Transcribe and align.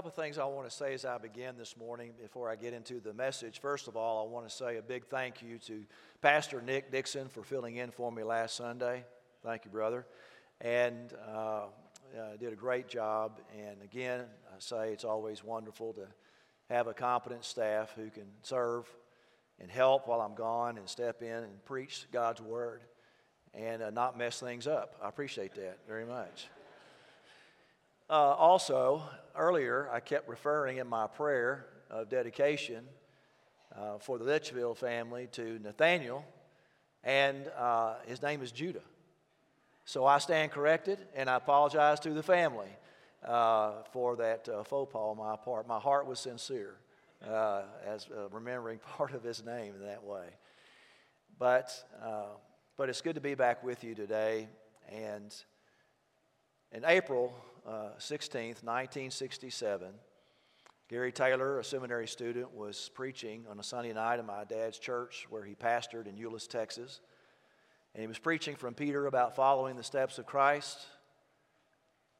couple 0.00 0.08
of 0.08 0.14
things 0.14 0.38
I 0.38 0.46
want 0.46 0.66
to 0.66 0.74
say 0.74 0.94
as 0.94 1.04
I 1.04 1.18
begin 1.18 1.58
this 1.58 1.76
morning 1.76 2.12
before 2.22 2.48
I 2.48 2.56
get 2.56 2.72
into 2.72 3.00
the 3.00 3.12
message. 3.12 3.60
First 3.60 3.86
of 3.86 3.98
all, 3.98 4.26
I 4.26 4.32
want 4.32 4.48
to 4.48 4.54
say 4.54 4.78
a 4.78 4.82
big 4.82 5.04
thank 5.04 5.42
you 5.42 5.58
to 5.66 5.84
Pastor 6.22 6.62
Nick 6.62 6.90
Dixon 6.90 7.28
for 7.28 7.42
filling 7.42 7.76
in 7.76 7.90
for 7.90 8.10
me 8.10 8.22
last 8.22 8.56
Sunday. 8.56 9.04
Thank 9.44 9.66
you, 9.66 9.70
brother. 9.70 10.06
And 10.62 11.12
uh, 11.28 11.64
uh, 12.18 12.36
did 12.38 12.50
a 12.50 12.56
great 12.56 12.88
job. 12.88 13.40
And 13.54 13.82
again, 13.82 14.24
I 14.50 14.58
say 14.58 14.90
it's 14.90 15.04
always 15.04 15.44
wonderful 15.44 15.92
to 15.92 16.06
have 16.70 16.86
a 16.86 16.94
competent 16.94 17.44
staff 17.44 17.92
who 17.94 18.08
can 18.08 18.24
serve 18.40 18.90
and 19.60 19.70
help 19.70 20.08
while 20.08 20.22
I'm 20.22 20.34
gone 20.34 20.78
and 20.78 20.88
step 20.88 21.20
in 21.20 21.44
and 21.44 21.64
preach 21.66 22.06
God's 22.10 22.40
word 22.40 22.80
and 23.52 23.82
uh, 23.82 23.90
not 23.90 24.16
mess 24.16 24.40
things 24.40 24.66
up. 24.66 24.94
I 25.04 25.10
appreciate 25.10 25.56
that 25.56 25.76
very 25.86 26.06
much. 26.06 26.48
Uh, 28.10 28.34
also, 28.34 29.04
earlier, 29.36 29.88
I 29.92 30.00
kept 30.00 30.28
referring 30.28 30.78
in 30.78 30.88
my 30.88 31.06
prayer 31.06 31.66
of 31.88 32.08
dedication 32.08 32.84
uh, 33.72 33.98
for 33.98 34.18
the 34.18 34.24
Litchfield 34.24 34.78
family 34.78 35.28
to 35.30 35.60
Nathaniel, 35.60 36.24
and 37.04 37.46
uh, 37.56 37.94
his 38.08 38.20
name 38.20 38.42
is 38.42 38.50
Judah. 38.50 38.82
So 39.84 40.06
I 40.06 40.18
stand 40.18 40.50
corrected, 40.50 40.98
and 41.14 41.30
I 41.30 41.36
apologize 41.36 42.00
to 42.00 42.10
the 42.10 42.22
family 42.24 42.66
uh, 43.24 43.84
for 43.92 44.16
that 44.16 44.48
uh, 44.48 44.64
faux 44.64 44.92
pas 44.92 44.98
on 44.98 45.16
my 45.16 45.36
part. 45.36 45.68
My 45.68 45.78
heart 45.78 46.08
was 46.08 46.18
sincere 46.18 46.74
uh, 47.24 47.62
as 47.86 48.08
remembering 48.32 48.80
part 48.96 49.14
of 49.14 49.22
his 49.22 49.44
name 49.44 49.74
in 49.76 49.86
that 49.86 50.02
way. 50.02 50.26
But, 51.38 51.72
but 52.76 52.88
it's 52.88 53.02
good 53.02 53.14
to 53.14 53.20
be 53.20 53.36
back 53.36 53.62
with 53.62 53.84
you 53.84 53.94
today, 53.94 54.48
and 54.90 55.32
in 56.72 56.84
April 56.84 57.32
uh, 57.66 57.90
16th, 57.98 58.62
1967, 58.64 59.88
Gary 60.88 61.12
Taylor, 61.12 61.60
a 61.60 61.64
seminary 61.64 62.08
student, 62.08 62.52
was 62.52 62.90
preaching 62.94 63.44
on 63.48 63.60
a 63.60 63.62
Sunday 63.62 63.92
night 63.92 64.18
in 64.18 64.26
my 64.26 64.44
dad's 64.44 64.78
church 64.78 65.26
where 65.30 65.44
he 65.44 65.54
pastored 65.54 66.06
in 66.06 66.16
Euless, 66.16 66.48
Texas. 66.48 67.00
And 67.94 68.00
he 68.00 68.08
was 68.08 68.18
preaching 68.18 68.56
from 68.56 68.74
Peter 68.74 69.06
about 69.06 69.36
following 69.36 69.76
the 69.76 69.82
steps 69.82 70.18
of 70.18 70.26
Christ 70.26 70.78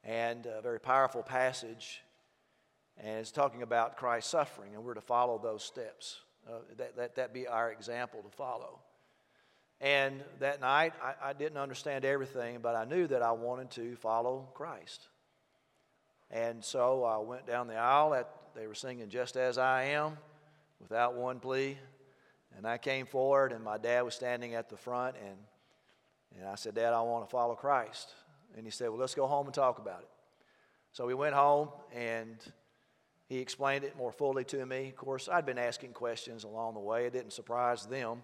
and 0.03 0.45
a 0.45 0.61
very 0.61 0.79
powerful 0.79 1.21
passage. 1.21 2.01
And 2.97 3.19
it's 3.19 3.31
talking 3.31 3.61
about 3.61 3.97
Christ's 3.97 4.31
suffering, 4.31 4.73
and 4.75 4.83
we're 4.83 4.93
to 4.93 5.01
follow 5.01 5.37
those 5.37 5.63
steps. 5.63 6.19
Uh, 6.47 6.59
that, 6.77 6.95
that, 6.95 7.15
that 7.15 7.33
be 7.33 7.47
our 7.47 7.71
example 7.71 8.21
to 8.21 8.29
follow. 8.35 8.79
And 9.79 10.23
that 10.39 10.61
night, 10.61 10.93
I, 11.03 11.29
I, 11.29 11.33
didn't 11.33 11.57
understand 11.57 12.05
everything, 12.05 12.59
but 12.61 12.75
I 12.75 12.85
knew 12.85 13.05
that 13.07 13.21
I 13.21 13.31
wanted 13.31 13.71
to 13.71 13.95
follow 13.95 14.49
Christ. 14.53 15.07
And 16.31 16.63
so 16.63 17.03
I 17.03 17.17
went 17.17 17.45
down 17.45 17.67
the 17.67 17.75
aisle. 17.75 18.25
They 18.55 18.67
were 18.67 18.73
singing 18.73 19.09
Just 19.09 19.35
As 19.35 19.57
I 19.57 19.83
Am 19.83 20.17
without 20.79 21.15
one 21.15 21.39
plea. 21.39 21.77
And 22.57 22.65
I 22.65 22.77
came 22.77 23.05
forward, 23.05 23.51
and 23.51 23.63
my 23.63 23.77
dad 23.77 24.01
was 24.01 24.15
standing 24.15 24.55
at 24.55 24.69
the 24.69 24.77
front. 24.77 25.15
And, 25.17 25.37
and 26.39 26.47
I 26.47 26.55
said, 26.55 26.75
Dad, 26.75 26.93
I 26.93 27.01
want 27.01 27.25
to 27.25 27.31
follow 27.31 27.55
Christ. 27.55 28.13
And 28.55 28.65
he 28.65 28.71
said, 28.71 28.89
Well, 28.89 28.99
let's 28.99 29.15
go 29.15 29.27
home 29.27 29.45
and 29.45 29.53
talk 29.53 29.79
about 29.79 30.01
it. 30.01 30.09
So 30.93 31.05
we 31.05 31.13
went 31.13 31.33
home, 31.33 31.69
and 31.93 32.37
he 33.27 33.39
explained 33.39 33.85
it 33.85 33.97
more 33.97 34.11
fully 34.11 34.43
to 34.45 34.65
me. 34.65 34.89
Of 34.89 34.97
course, 34.97 35.29
I'd 35.31 35.45
been 35.45 35.57
asking 35.57 35.93
questions 35.93 36.43
along 36.43 36.73
the 36.73 36.81
way, 36.81 37.05
it 37.05 37.13
didn't 37.13 37.31
surprise 37.31 37.85
them. 37.85 38.23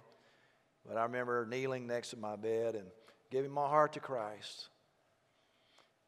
But 0.85 0.97
I 0.97 1.03
remember 1.03 1.45
kneeling 1.45 1.87
next 1.87 2.09
to 2.11 2.17
my 2.17 2.35
bed 2.35 2.75
and 2.75 2.85
giving 3.29 3.51
my 3.51 3.67
heart 3.67 3.93
to 3.93 3.99
Christ. 3.99 4.69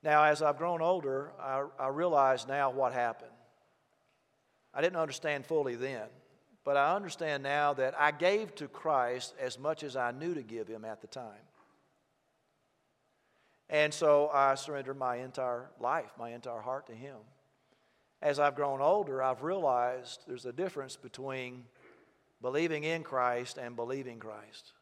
Now, 0.02 0.24
as 0.24 0.42
I've 0.42 0.58
grown 0.58 0.82
older, 0.82 1.32
I, 1.40 1.66
I 1.78 1.88
realize 1.90 2.48
now 2.48 2.70
what 2.70 2.94
happened. 2.94 3.32
I 4.74 4.82
didn't 4.82 5.00
understand 5.00 5.46
fully 5.46 5.76
then, 5.76 6.08
but 6.64 6.78
I 6.78 6.96
understand 6.96 7.44
now 7.44 7.74
that 7.74 8.00
I 8.00 8.12
gave 8.12 8.56
to 8.56 8.68
Christ 8.68 9.34
as 9.40 9.60
much 9.60 9.84
as 9.84 9.96
I 9.96 10.12
knew 10.12 10.34
to 10.36 10.44
give 10.44 10.68
him 10.68 10.86
at 10.86 11.02
the 11.02 11.08
time. 11.08 11.46
And 13.70 13.94
so 13.94 14.30
I 14.34 14.56
surrendered 14.56 14.98
my 14.98 15.18
entire 15.18 15.70
life, 15.80 16.12
my 16.18 16.30
entire 16.30 16.62
heart 16.62 16.88
to 16.88 16.94
him. 16.94 17.18
As 18.22 18.40
I've 18.40 18.56
grown 18.56 18.82
older, 18.82 19.22
I've 19.22 19.44
realized 19.44 20.22
there's 20.28 20.46
a 20.46 20.54
difference 20.54 20.96
between 20.96 21.66
believing 22.42 22.84
in 22.84 23.04
Christ 23.04 23.58
and 23.58 23.76
believing 23.76 24.20
Christ. 24.20 24.74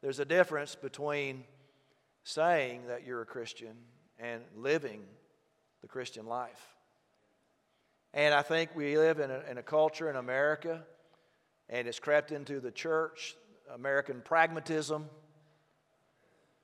There's 0.00 0.20
a 0.20 0.24
difference 0.24 0.74
between 0.74 1.44
saying 2.24 2.82
that 2.88 3.06
you're 3.06 3.22
a 3.22 3.26
Christian 3.26 3.74
and 4.18 4.42
living 4.56 5.02
the 5.82 5.88
Christian 5.88 6.26
life. 6.26 6.74
And 8.12 8.34
I 8.34 8.42
think 8.42 8.74
we 8.74 8.98
live 8.98 9.20
in 9.20 9.30
a, 9.30 9.42
in 9.50 9.58
a 9.58 9.62
culture 9.62 10.10
in 10.10 10.16
America, 10.16 10.82
and 11.68 11.86
it's 11.86 12.00
crept 12.00 12.32
into 12.32 12.60
the 12.60 12.70
church, 12.70 13.36
American 13.72 14.20
pragmatism, 14.24 15.08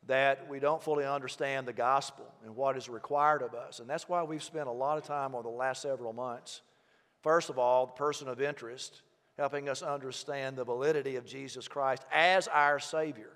that 0.06 0.48
we 0.48 0.60
don't 0.60 0.82
fully 0.82 1.04
understand 1.04 1.66
the 1.66 1.72
gospel 1.72 2.26
and 2.44 2.54
what 2.54 2.76
is 2.76 2.88
required 2.88 3.42
of 3.42 3.54
us. 3.54 3.80
And 3.80 3.88
that's 3.88 4.08
why 4.08 4.22
we've 4.22 4.42
spent 4.42 4.68
a 4.68 4.72
lot 4.72 4.98
of 4.98 5.04
time 5.04 5.34
over 5.34 5.44
the 5.44 5.48
last 5.48 5.82
several 5.82 6.12
months. 6.12 6.62
First 7.22 7.50
of 7.50 7.58
all, 7.58 7.86
the 7.86 7.92
person 7.92 8.28
of 8.28 8.40
interest, 8.40 9.02
helping 9.36 9.68
us 9.68 9.82
understand 9.82 10.56
the 10.56 10.64
validity 10.64 11.16
of 11.16 11.26
Jesus 11.26 11.66
Christ 11.66 12.04
as 12.12 12.46
our 12.48 12.78
Savior. 12.78 13.35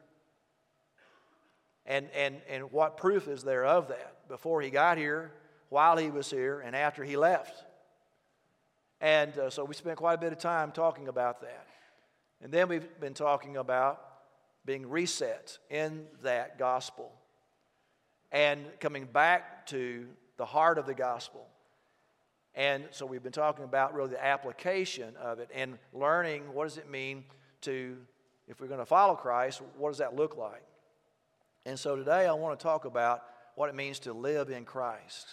And, 1.91 2.09
and, 2.15 2.37
and 2.49 2.71
what 2.71 2.97
proof 2.97 3.27
is 3.27 3.43
there 3.43 3.65
of 3.67 3.89
that 3.89 4.29
before 4.29 4.63
he 4.63 4.71
got 4.71 4.97
here, 4.97 5.33
while 5.71 5.97
he 5.97 6.09
was 6.09 6.31
here, 6.31 6.61
and 6.61 6.77
after 6.77 7.03
he 7.03 7.17
left? 7.17 7.65
And 9.01 9.37
uh, 9.37 9.51
so 9.51 9.65
we 9.65 9.75
spent 9.75 9.97
quite 9.97 10.15
a 10.15 10.19
bit 10.19 10.33
of 10.33 10.39
time 10.39 10.71
talking 10.71 11.09
about 11.09 11.41
that. 11.41 11.67
And 12.41 12.53
then 12.53 12.69
we've 12.69 12.87
been 13.01 13.13
talking 13.13 13.57
about 13.57 14.01
being 14.65 14.89
reset 14.89 15.59
in 15.69 16.07
that 16.23 16.61
gospel 16.61 17.11
and 18.31 18.61
coming 18.79 19.05
back 19.05 19.67
to 19.67 20.07
the 20.37 20.47
heart 20.47 20.79
of 20.79 20.87
the 20.87 20.95
gospel. 20.95 21.45
And 22.55 22.85
so 22.93 23.05
we've 23.05 23.23
been 23.23 23.33
talking 23.33 23.65
about 23.65 23.95
really 23.95 24.11
the 24.11 24.25
application 24.25 25.17
of 25.17 25.41
it 25.41 25.51
and 25.53 25.77
learning 25.93 26.55
what 26.55 26.69
does 26.69 26.79
it 26.79 26.89
mean 26.89 27.25
to, 27.63 27.97
if 28.47 28.61
we're 28.61 28.69
going 28.69 28.79
to 28.79 28.87
follow 28.87 29.17
Christ, 29.17 29.61
what 29.77 29.91
does 29.91 29.99
that 29.99 30.15
look 30.15 30.37
like? 30.37 30.63
And 31.67 31.79
so 31.79 31.97
today 31.97 32.27
I 32.27 32.33
want 32.33 32.59
to 32.59 32.63
talk 32.63 32.85
about 32.85 33.23
what 33.55 33.69
it 33.69 33.75
means 33.75 33.99
to 34.01 34.13
live 34.13 34.49
in 34.49 34.65
Christ 34.65 35.27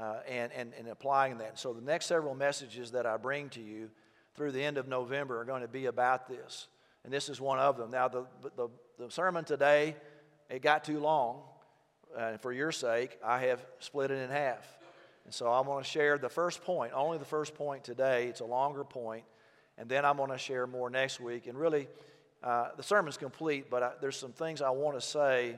uh, 0.00 0.16
and, 0.26 0.50
and, 0.52 0.72
and 0.78 0.88
applying 0.88 1.38
that. 1.38 1.58
So 1.58 1.72
the 1.74 1.82
next 1.82 2.06
several 2.06 2.34
messages 2.34 2.92
that 2.92 3.04
I 3.04 3.16
bring 3.18 3.50
to 3.50 3.60
you 3.60 3.90
through 4.34 4.52
the 4.52 4.62
end 4.62 4.78
of 4.78 4.88
November 4.88 5.40
are 5.40 5.44
going 5.44 5.62
to 5.62 5.68
be 5.68 5.86
about 5.86 6.26
this. 6.26 6.68
And 7.04 7.12
this 7.12 7.28
is 7.28 7.40
one 7.40 7.58
of 7.58 7.76
them. 7.76 7.90
Now, 7.90 8.08
the, 8.08 8.24
the, 8.56 8.68
the 8.98 9.10
sermon 9.10 9.44
today, 9.44 9.96
it 10.48 10.62
got 10.62 10.84
too 10.84 11.00
long. 11.00 11.42
And 12.16 12.40
for 12.40 12.52
your 12.52 12.72
sake, 12.72 13.18
I 13.24 13.40
have 13.40 13.64
split 13.78 14.10
it 14.10 14.18
in 14.22 14.30
half. 14.30 14.66
And 15.24 15.34
so 15.34 15.50
I'm 15.50 15.66
going 15.66 15.82
to 15.84 15.88
share 15.88 16.18
the 16.18 16.28
first 16.28 16.62
point, 16.64 16.92
only 16.94 17.18
the 17.18 17.24
first 17.24 17.54
point 17.54 17.84
today. 17.84 18.26
It's 18.28 18.40
a 18.40 18.44
longer 18.44 18.84
point, 18.84 19.24
And 19.76 19.88
then 19.88 20.04
I'm 20.04 20.16
going 20.16 20.30
to 20.30 20.38
share 20.38 20.66
more 20.66 20.90
next 20.90 21.20
week. 21.20 21.46
And 21.46 21.58
really, 21.58 21.88
uh, 22.42 22.68
the 22.76 22.82
sermon's 22.82 23.16
complete, 23.16 23.70
but 23.70 23.82
I, 23.82 23.92
there's 24.00 24.16
some 24.16 24.32
things 24.32 24.62
I 24.62 24.70
want 24.70 24.96
to 24.96 25.00
say 25.00 25.56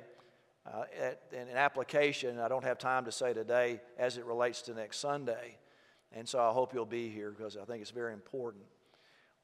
uh, 0.66 0.84
at, 1.00 1.20
in 1.32 1.48
an 1.48 1.56
application 1.56 2.38
I 2.38 2.48
don't 2.48 2.64
have 2.64 2.78
time 2.78 3.04
to 3.06 3.12
say 3.12 3.32
today 3.32 3.80
as 3.98 4.16
it 4.16 4.24
relates 4.24 4.62
to 4.62 4.74
next 4.74 4.98
Sunday. 4.98 5.56
And 6.12 6.28
so 6.28 6.40
I 6.40 6.52
hope 6.52 6.74
you'll 6.74 6.86
be 6.86 7.08
here 7.08 7.30
because 7.30 7.56
I 7.56 7.64
think 7.64 7.80
it's 7.82 7.90
very 7.90 8.12
important. 8.12 8.64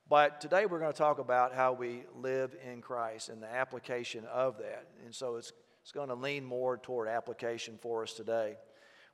But 0.08 0.40
today 0.40 0.66
we're 0.66 0.80
going 0.80 0.92
to 0.92 0.98
talk 0.98 1.18
about 1.18 1.54
how 1.54 1.72
we 1.72 2.02
live 2.20 2.54
in 2.68 2.80
Christ 2.80 3.28
and 3.28 3.42
the 3.42 3.52
application 3.52 4.24
of 4.26 4.58
that. 4.58 4.86
And 5.04 5.14
so 5.14 5.36
it's, 5.36 5.52
it's 5.82 5.92
going 5.92 6.08
to 6.08 6.14
lean 6.14 6.44
more 6.44 6.76
toward 6.76 7.08
application 7.08 7.78
for 7.80 8.02
us 8.02 8.12
today. 8.12 8.56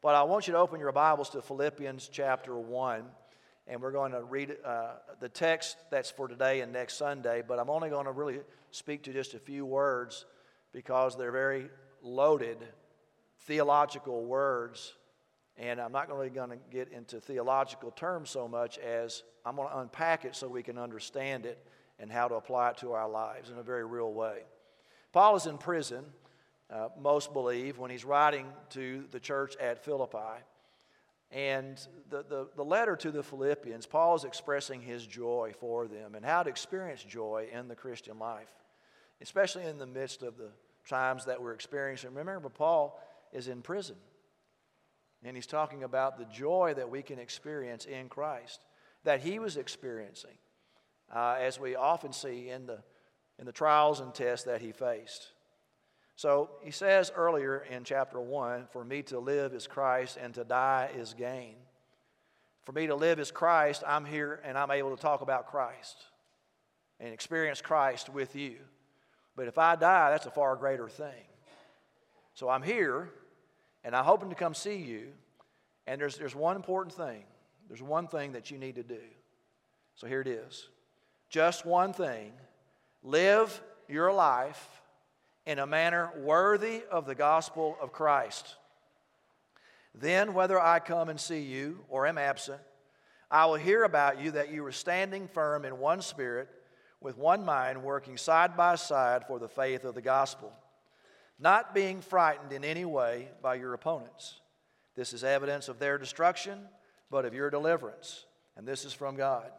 But 0.03 0.15
I 0.15 0.23
want 0.23 0.47
you 0.47 0.53
to 0.55 0.59
open 0.59 0.81
your 0.81 0.93
Bibles 0.93 1.31
to 1.31 1.43
Philippians 1.43 2.09
chapter 2.13 2.57
1 2.57 3.05
and 3.67 3.81
we're 3.81 3.93
going 3.93 4.13
to 4.13 4.23
read 4.23 4.57
uh, 4.65 4.93
the 5.21 5.29
text 5.29 5.77
that's 5.91 6.11
for 6.11 6.29
today 6.29 6.61
and 6.61 6.73
next 6.73 6.95
Sunday, 6.95 7.43
but 7.47 7.59
I'm 7.59 7.71
only 7.71 7.89
going 7.91 8.07
to 8.07 8.13
really 8.13 8.41
speak 8.71 9.03
to 9.05 9.13
just 9.13 9.35
a 9.35 9.39
few 9.39 9.65
words 9.65 10.25
because 10.73 11.17
they're 11.17 11.33
very 11.33 11.69
loaded 12.03 12.59
theological 13.47 14.25
words, 14.25 14.95
and 15.57 15.81
I'm 15.81 15.93
not 15.93 16.09
really 16.09 16.31
going 16.31 16.51
to 16.51 16.59
get 16.71 16.93
into 16.93 17.21
theological 17.21 17.91
terms 17.93 18.31
so 18.31 18.49
much 18.49 18.79
as 18.79 19.23
I'm 19.45 19.57
going 19.57 19.69
to 19.69 19.79
unpack 19.79 20.25
it 20.25 20.35
so 20.35 20.49
we 20.49 20.63
can 20.63 20.79
understand 20.79 21.47
it 21.47 21.65
and 21.99 22.11
how 22.11 22.29
to 22.29 22.35
apply 22.35 22.71
it 22.71 22.79
to 22.79 22.93
our 22.93 23.09
lives 23.09 23.51
in 23.51 23.59
a 23.59 23.63
very 23.63 23.85
real 23.85 24.13
way. 24.13 24.41
Paul 25.13 25.37
is 25.37 25.47
in 25.47 25.59
prison, 25.59 26.05
uh, 26.71 26.89
most 27.01 27.33
believe, 27.33 27.79
when 27.79 27.91
he's 27.91 28.05
writing 28.05 28.47
to 28.71 29.05
the 29.13 29.21
church 29.21 29.57
at 29.57 29.85
Philippi. 29.85 30.43
And 31.33 31.77
the, 32.09 32.23
the, 32.23 32.49
the, 32.55 32.65
letter 32.65 32.95
to 32.97 33.11
the 33.11 33.23
Philippians, 33.23 33.85
Paul 33.85 34.15
is 34.15 34.25
expressing 34.25 34.81
his 34.81 35.07
joy 35.07 35.53
for 35.59 35.89
them 35.89 36.15
and 36.15 36.25
how 36.25 36.45
to 36.45 36.51
experience 36.51 37.03
joy 37.03 37.49
in 37.53 37.67
the 37.67 37.75
Christian 37.75 38.19
life, 38.19 38.49
especially 39.21 39.65
in 39.65 39.79
the 39.79 39.87
midst 39.87 40.23
of 40.23 40.37
the 40.37 40.51
times 40.89 41.25
that 41.25 41.43
we're 41.43 41.53
experiencing. 41.53 42.15
Remember, 42.15 42.49
Paul 42.49 43.01
is 43.33 43.49
in 43.49 43.61
prison. 43.61 43.97
And 45.25 45.37
he's 45.37 45.47
talking 45.47 45.83
about 45.83 46.19
the 46.19 46.27
joy 46.27 46.75
that 46.77 46.89
we 46.89 47.03
can 47.03 47.19
experience 47.19 47.85
in 47.85 48.09
Christ, 48.09 48.61
that 49.03 49.21
he 49.21 49.41
was 49.41 49.57
experiencing, 49.57 50.39
uh, 51.15 51.37
as 51.41 51.59
we 51.59 51.75
often 51.75 52.13
see 52.13 52.51
in 52.51 52.67
the, 52.67 52.79
in 53.39 53.47
the 53.47 53.53
trials 53.53 53.99
and 53.99 54.15
tests 54.15 54.45
that 54.47 54.61
he 54.61 54.71
faced. 54.71 55.33
So 56.17 56.49
he 56.63 56.71
says 56.71 57.13
earlier 57.15 57.59
in 57.71 57.85
chapter 57.85 58.21
1 58.21 58.69
For 58.73 58.85
me 58.85 59.03
to 59.05 59.19
live 59.19 59.53
is 59.53 59.67
Christ, 59.67 60.19
and 60.21 60.35
to 60.35 60.45
die 60.45 60.91
is 60.97 61.15
gain. 61.15 61.55
For 62.65 62.73
me 62.73 62.89
to 62.89 62.97
live 62.97 63.21
is 63.21 63.31
Christ, 63.31 63.85
I'm 63.87 64.05
here 64.05 64.41
and 64.43 64.59
I'm 64.59 64.73
able 64.73 64.91
to 64.91 65.01
talk 65.01 65.21
about 65.21 65.47
Christ 65.47 65.97
and 66.99 67.13
experience 67.13 67.61
Christ 67.61 68.09
with 68.09 68.35
you. 68.35 68.57
But 69.37 69.47
if 69.47 69.57
I 69.57 69.77
die, 69.77 70.11
that's 70.11 70.27
a 70.27 70.31
far 70.33 70.57
greater 70.57 70.89
thing. 70.89 71.29
So 72.35 72.49
I'm 72.49 72.63
here 72.63 73.11
and 73.85 73.95
I'm 73.95 74.05
hoping 74.05 74.31
to 74.31 74.35
come 74.35 74.53
see 74.53 74.79
you. 74.79 75.09
And 75.87 76.01
there's, 76.01 76.17
there's 76.17 76.35
one 76.35 76.57
important 76.57 76.93
thing. 76.95 77.23
There's 77.69 77.83
one 77.83 78.09
thing 78.09 78.33
that 78.33 78.51
you 78.51 78.59
need 78.59 78.75
to 78.77 78.83
do. 78.83 78.99
So 79.95 80.09
here 80.09 80.21
it 80.21 80.27
is. 80.27 80.69
Just 81.29 81.65
one 81.65 81.93
thing. 81.93 82.33
Live 83.05 83.63
your 83.89 84.13
life 84.13 84.69
in 85.47 85.59
a 85.61 85.67
manner 85.67 86.11
worthy 86.19 86.83
of 86.91 87.07
the 87.07 87.15
gospel 87.15 87.77
of 87.81 87.93
Christ. 87.93 88.57
Then, 89.95 90.35
whether 90.35 90.61
I 90.61 90.81
come 90.81 91.09
and 91.09 91.19
see 91.19 91.41
you 91.41 91.85
or 91.89 92.07
am 92.07 92.19
absent, 92.19 92.61
I 93.31 93.47
will 93.47 93.55
hear 93.55 93.85
about 93.85 94.21
you 94.21 94.33
that 94.33 94.53
you 94.53 94.65
are 94.67 94.73
standing 94.73 95.29
firm 95.29 95.65
in 95.65 95.79
one 95.79 96.03
spirit, 96.03 96.49
with 97.01 97.17
one 97.17 97.45
mind, 97.45 97.83
working 97.83 98.17
side 98.17 98.57
by 98.57 98.75
side 98.75 99.27
for 99.27 99.39
the 99.39 99.49
faith 99.49 99.85
of 99.85 99.95
the 99.95 100.03
gospel, 100.03 100.53
not 101.39 101.75
being 101.75 102.01
frightened 102.01 102.53
in 102.53 102.65
any 102.65 102.85
way 102.85 103.29
by 103.43 103.55
your 103.55 103.75
opponents. 103.75 104.41
This 104.97 105.13
is 105.13 105.23
evidence 105.23 105.69
of 105.69 105.79
their 105.79 105.99
destruction, 105.99 106.59
but 107.11 107.25
of 107.25 107.35
your 107.35 107.51
deliverance, 107.51 108.25
and 108.57 108.67
this 108.67 108.85
is 108.85 108.93
from 108.93 109.17
God. 109.17 109.51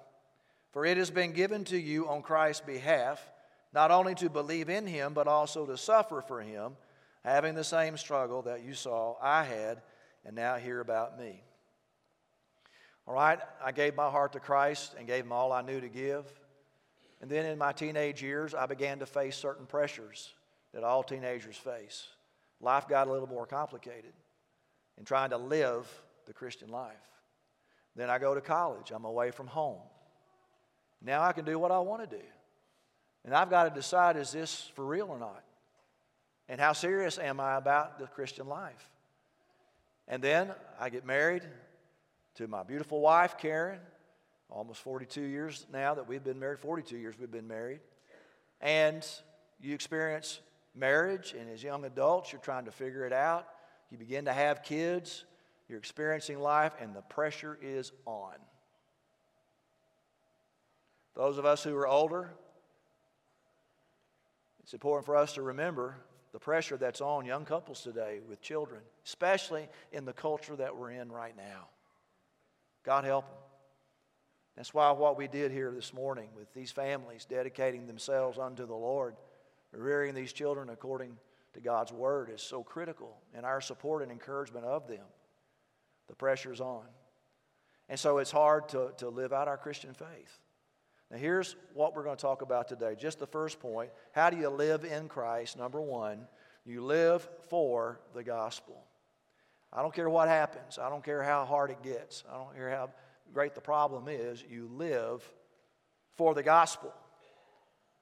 For 0.72 0.86
it 0.86 0.98
has 0.98 1.12
been 1.12 1.32
given 1.32 1.64
to 1.66 1.78
you 1.78 2.10
on 2.10 2.22
Christ's 2.22 2.66
behalf, 2.66 3.32
not 3.74 3.92
only 3.92 4.16
to 4.16 4.30
believe 4.30 4.70
in 4.70 4.88
him, 4.88 5.14
but 5.14 5.28
also 5.28 5.66
to 5.66 5.78
suffer 5.78 6.22
for 6.22 6.42
him, 6.42 6.78
having 7.24 7.56
the 7.56 7.64
same 7.64 7.98
struggle 7.98 8.42
that 8.44 8.64
you 8.64 8.74
saw 8.74 9.16
I 9.22 9.44
had, 9.44 9.82
and 10.26 10.36
now 10.36 10.56
hear 10.56 10.80
about 10.80 11.20
me. 11.20 11.44
All 13.08 13.14
right, 13.14 13.40
I 13.64 13.72
gave 13.72 13.96
my 13.96 14.10
heart 14.10 14.34
to 14.34 14.40
Christ 14.40 14.96
and 14.98 15.08
gave 15.08 15.24
him 15.24 15.32
all 15.32 15.54
I 15.54 15.62
knew 15.62 15.80
to 15.80 15.90
give. 15.90 16.26
And 17.22 17.32
then 17.32 17.46
in 17.46 17.58
my 17.58 17.72
teenage 17.72 18.22
years, 18.22 18.54
I 18.54 18.66
began 18.66 19.00
to 19.00 19.06
face 19.06 19.38
certain 19.38 19.66
pressures 19.66 20.34
that 20.74 20.84
all 20.84 21.04
teenagers 21.04 21.56
face. 21.56 22.08
Life 22.60 22.88
got 22.88 23.08
a 23.08 23.12
little 23.12 23.28
more 23.28 23.46
complicated 23.46 24.14
in 24.98 25.06
trying 25.06 25.30
to 25.30 25.38
live 25.38 25.88
the 26.26 26.34
Christian 26.34 26.70
life. 26.70 26.94
Then 27.96 28.10
I 28.10 28.20
go 28.20 28.36
to 28.36 28.42
college, 28.42 28.92
I'm 28.92 29.06
away 29.06 29.32
from 29.32 29.48
home. 29.48 29.82
Now 31.02 31.22
I 31.24 31.32
can 31.32 31.46
do 31.46 31.58
what 31.58 31.72
I 31.72 31.80
want 31.80 32.10
to 32.10 32.18
do. 32.18 32.24
And 33.28 33.36
I've 33.36 33.50
got 33.50 33.66
to 33.66 33.70
decide 33.70 34.16
is 34.16 34.32
this 34.32 34.72
for 34.74 34.86
real 34.86 35.08
or 35.10 35.20
not? 35.20 35.44
And 36.48 36.62
how 36.62 36.72
serious 36.72 37.20
am 37.20 37.42
I 37.42 37.58
about 37.58 38.00
the 38.00 38.08
Christian 38.08 38.48
life? 38.48 38.90
And 40.08 40.24
then 40.24 40.54
I 40.80 40.90
get 40.90 41.06
married 41.06 41.44
to 42.36 42.48
my 42.48 42.64
beautiful 42.64 43.02
wife, 43.02 43.38
Karen, 43.38 43.80
almost 44.50 44.80
42 44.80 45.20
years 45.20 45.68
now 45.74 45.94
that 45.94 46.08
we've 46.08 46.24
been 46.24 46.40
married, 46.40 46.60
42 46.60 46.96
years 46.96 47.16
we've 47.20 47.30
been 47.30 47.50
married. 47.50 47.82
And 48.62 49.06
you 49.60 49.76
experience 49.76 50.40
marriage, 50.74 51.36
and 51.38 51.50
as 51.50 51.62
young 51.62 51.84
adults, 51.84 52.32
you're 52.32 52.40
trying 52.40 52.64
to 52.64 52.72
figure 52.72 53.06
it 53.06 53.12
out. 53.12 53.46
You 53.92 53.98
begin 53.98 54.24
to 54.24 54.34
have 54.34 54.64
kids, 54.64 55.26
you're 55.68 55.80
experiencing 55.80 56.40
life, 56.40 56.72
and 56.80 56.96
the 56.96 57.02
pressure 57.02 57.60
is 57.62 57.92
on. 58.06 58.36
Those 61.14 61.38
of 61.38 61.46
us 61.46 61.62
who 61.62 61.76
are 61.76 61.88
older, 61.88 62.32
it's 64.68 64.74
important 64.74 65.06
for 65.06 65.16
us 65.16 65.32
to 65.36 65.42
remember 65.42 65.96
the 66.34 66.40
pressure 66.40 66.76
that's 66.76 67.00
on 67.00 67.24
young 67.24 67.46
couples 67.46 67.84
today 67.84 68.20
with 68.28 68.42
children, 68.42 68.82
especially 69.06 69.70
in 69.94 70.04
the 70.04 70.12
culture 70.12 70.58
that 70.58 70.76
we're 70.76 70.92
in 70.92 71.10
right 71.10 71.38
now. 71.38 71.70
God 72.84 73.06
help 73.06 73.30
them. 73.30 73.38
That's 74.58 74.74
why 74.74 74.92
what 74.92 75.18
we 75.18 75.30
did 75.30 75.54
here 75.54 75.72
this 75.72 75.94
morning 75.94 76.28
with 76.36 76.54
these 76.54 76.70
families 76.70 77.24
dedicating 77.24 77.88
themselves 77.88 78.38
unto 78.38 78.66
the 78.66 78.76
Lord, 78.76 79.16
rearing 79.72 80.14
these 80.14 80.34
children 80.34 80.68
according 80.68 81.16
to 81.54 81.62
God's 81.62 81.94
word 81.94 82.30
is 82.30 82.42
so 82.42 82.62
critical 82.62 83.16
in 83.38 83.46
our 83.46 83.62
support 83.62 84.04
and 84.04 84.12
encouragement 84.12 84.66
of 84.66 84.86
them. 84.90 85.06
The 86.10 86.16
pressure's 86.16 86.60
on. 86.60 86.84
And 87.88 87.98
so 87.98 88.18
it's 88.18 88.32
hard 88.32 88.68
to, 88.68 88.92
to 88.98 89.08
live 89.08 89.32
out 89.32 89.48
our 89.48 89.56
Christian 89.58 89.94
faith. 89.94 90.42
Now, 91.12 91.18
here's 91.18 91.56
what 91.74 91.96
we're 91.96 92.04
going 92.04 92.18
to 92.18 92.22
talk 92.22 92.42
about 92.42 92.68
today. 92.68 92.96
Just 93.00 93.20
the 93.20 93.28
first 93.28 93.60
point. 93.60 93.92
How 94.12 94.30
do 94.30 94.38
you 94.38 94.50
live 94.50 94.84
in 94.84 95.08
Christ? 95.08 95.58
Number 95.58 95.82
one, 95.82 96.28
you 96.66 96.84
live 96.84 97.28
for 97.50 98.00
the 98.14 98.24
gospel. 98.24 98.84
I 99.72 99.82
don't 99.82 99.94
care 99.94 100.10
what 100.10 100.28
happens, 100.28 100.80
I 100.80 100.90
don't 100.90 101.04
care 101.04 101.22
how 101.22 101.46
hard 101.46 101.72
it 101.72 101.84
gets, 101.84 102.24
I 102.32 102.38
don't 102.38 102.56
care 102.56 102.70
how 102.70 102.90
great 103.34 103.54
the 103.54 103.62
problem 103.62 104.08
is. 104.08 104.44
You 104.50 104.70
live 104.74 105.28
for 106.16 106.34
the 106.34 106.44
gospel. 106.44 106.94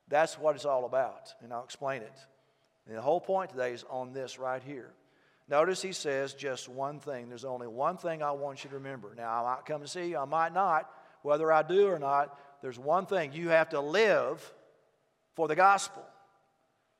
That's 0.07 0.37
what 0.37 0.55
it's 0.55 0.65
all 0.65 0.85
about, 0.85 1.33
and 1.41 1.51
I'll 1.51 1.63
explain 1.63 2.03
it. 2.03 2.17
And 2.87 2.95
the 2.95 3.01
whole 3.01 3.19
point 3.19 3.49
today 3.49 3.73
is 3.73 3.83
on 3.89 4.13
this 4.13 4.37
right 4.37 4.61
here. 4.61 4.93
Notice 5.47 5.81
he 5.81 5.91
says 5.91 6.33
just 6.33 6.69
one 6.69 6.99
thing. 6.99 7.29
There's 7.29 7.45
only 7.45 7.67
one 7.67 7.97
thing 7.97 8.21
I 8.21 8.31
want 8.31 8.63
you 8.63 8.69
to 8.69 8.75
remember. 8.77 9.13
Now, 9.15 9.43
I 9.43 9.55
might 9.55 9.65
come 9.65 9.81
to 9.81 9.87
see 9.87 10.09
you, 10.09 10.17
I 10.17 10.25
might 10.25 10.53
not. 10.53 10.89
Whether 11.23 11.51
I 11.51 11.63
do 11.63 11.87
or 11.87 11.97
not, 11.97 12.37
there's 12.61 12.79
one 12.79 13.05
thing 13.05 13.33
you 13.33 13.49
have 13.49 13.69
to 13.69 13.79
live 13.79 14.53
for 15.35 15.47
the 15.47 15.55
gospel. 15.55 16.03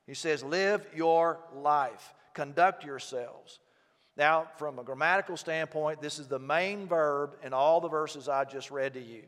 He 0.06 0.14
says, 0.14 0.44
Live 0.44 0.86
your 0.96 1.40
life, 1.54 2.14
conduct 2.34 2.84
yourselves. 2.84 3.60
Now, 4.18 4.48
from 4.58 4.80
a 4.80 4.84
grammatical 4.84 5.36
standpoint, 5.36 6.02
this 6.02 6.20
is 6.20 6.28
the 6.28 6.40
main 6.40 6.88
verb 6.88 7.36
in 7.44 7.54
all 7.54 7.82
the 7.82 7.90
verses 7.90 8.30
I 8.30 8.46
just 8.46 8.72
read 8.72 8.94
to 8.94 9.02
you. 9.02 9.24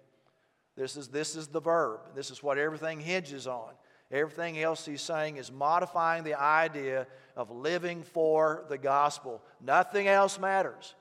This 0.77 0.95
is, 0.95 1.09
this 1.09 1.35
is 1.35 1.47
the 1.47 1.59
verb. 1.59 1.99
This 2.15 2.31
is 2.31 2.41
what 2.41 2.57
everything 2.57 3.01
hinges 3.01 3.47
on. 3.47 3.71
Everything 4.11 4.61
else 4.61 4.85
he's 4.85 5.01
saying 5.01 5.35
is 5.35 5.51
modifying 5.51 6.23
the 6.23 6.39
idea 6.39 7.07
of 7.35 7.51
living 7.51 8.03
for 8.03 8.63
the 8.69 8.77
gospel. 8.77 9.41
Nothing 9.59 10.07
else 10.07 10.39
matters. 10.39 10.95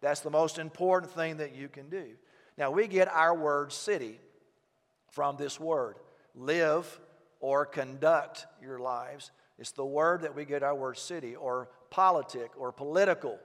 That's 0.00 0.20
the 0.20 0.30
most 0.30 0.58
important 0.58 1.12
thing 1.12 1.38
that 1.38 1.54
you 1.54 1.68
can 1.68 1.90
do. 1.90 2.06
Now, 2.56 2.70
we 2.70 2.86
get 2.86 3.08
our 3.08 3.34
word 3.34 3.72
city 3.72 4.18
from 5.10 5.36
this 5.36 5.58
word 5.58 5.96
live 6.34 7.00
or 7.40 7.66
conduct 7.66 8.46
your 8.62 8.78
lives. 8.78 9.30
It's 9.58 9.72
the 9.72 9.84
word 9.84 10.22
that 10.22 10.34
we 10.34 10.44
get 10.44 10.62
our 10.62 10.74
word 10.74 10.98
city 10.98 11.34
or 11.34 11.68
politic 11.90 12.50
or 12.56 12.72
political. 12.72 13.38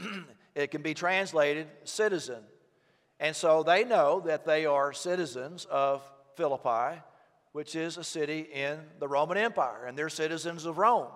it 0.54 0.70
can 0.70 0.82
be 0.82 0.94
translated 0.94 1.66
citizen. 1.84 2.42
And 3.20 3.34
so 3.34 3.62
they 3.62 3.84
know 3.84 4.20
that 4.26 4.44
they 4.44 4.66
are 4.66 4.92
citizens 4.92 5.66
of 5.70 6.02
Philippi, 6.36 7.00
which 7.52 7.74
is 7.74 7.96
a 7.96 8.04
city 8.04 8.46
in 8.52 8.78
the 9.00 9.08
Roman 9.08 9.36
Empire, 9.36 9.86
and 9.86 9.98
they're 9.98 10.08
citizens 10.08 10.64
of 10.64 10.78
Rome. 10.78 11.08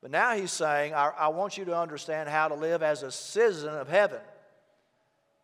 But 0.00 0.10
now 0.10 0.34
he's 0.34 0.50
saying, 0.50 0.94
I, 0.94 1.12
I, 1.16 1.28
want 1.28 1.56
you 1.56 1.64
to 1.66 1.78
understand 1.78 2.28
how 2.28 2.48
to 2.48 2.56
live 2.56 2.82
as 2.82 3.04
a 3.04 3.12
citizen 3.12 3.72
of 3.72 3.88
heaven. 3.88 4.18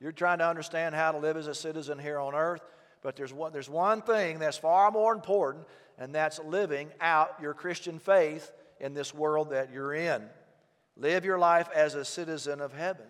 You're 0.01 0.11
trying 0.11 0.39
to 0.39 0.49
understand 0.49 0.97
how 0.97 1.13
to 1.13 1.19
live 1.19 1.37
as 1.37 1.47
a 1.47 1.55
citizen 1.55 2.01
here 2.01 2.19
on 2.19 2.35
earth. 2.35 2.61
But 3.03 3.17
there's 3.17 3.33
one, 3.33 3.53
there's 3.53 3.71
one 3.71 4.03
thing 4.03 4.39
that's 4.39 4.57
far 4.57 4.91
more 4.91 5.13
important, 5.13 5.65
and 5.99 6.15
that's 6.15 6.39
living 6.41 6.91
out 7.01 7.39
your 7.41 7.55
Christian 7.55 7.99
faith 7.99 8.53
in 8.81 8.95
this 8.95 9.15
world 9.15 9.51
that 9.51 9.73
you're 9.73 9.95
in. 9.95 10.23
Live 10.97 11.25
your 11.25 11.39
life 11.39 11.69
as 11.75 11.95
a 11.95 12.05
citizen 12.05 12.61
of 12.61 12.73
heaven. 12.73 13.07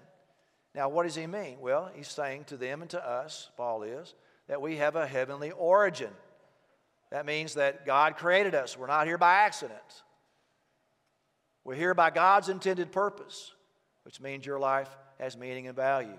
Now, 0.74 0.88
what 0.88 1.04
does 1.04 1.14
he 1.14 1.26
mean? 1.26 1.58
Well, 1.60 1.90
he's 1.94 2.08
saying 2.08 2.44
to 2.44 2.56
them 2.56 2.82
and 2.82 2.90
to 2.90 3.04
us, 3.06 3.50
Paul 3.56 3.82
is, 3.82 4.14
that 4.46 4.60
we 4.60 4.76
have 4.76 4.96
a 4.96 5.06
heavenly 5.06 5.50
origin. 5.50 6.10
That 7.10 7.24
means 7.24 7.54
that 7.54 7.86
God 7.86 8.16
created 8.16 8.54
us. 8.54 8.76
We're 8.76 8.86
not 8.86 9.06
here 9.06 9.18
by 9.18 9.32
accident. 9.34 9.80
We're 11.64 11.74
here 11.74 11.94
by 11.94 12.10
God's 12.10 12.48
intended 12.48 12.92
purpose, 12.92 13.52
which 14.04 14.20
means 14.20 14.44
your 14.44 14.58
life 14.58 14.88
has 15.18 15.36
meaning 15.36 15.66
and 15.66 15.76
value. 15.76 16.16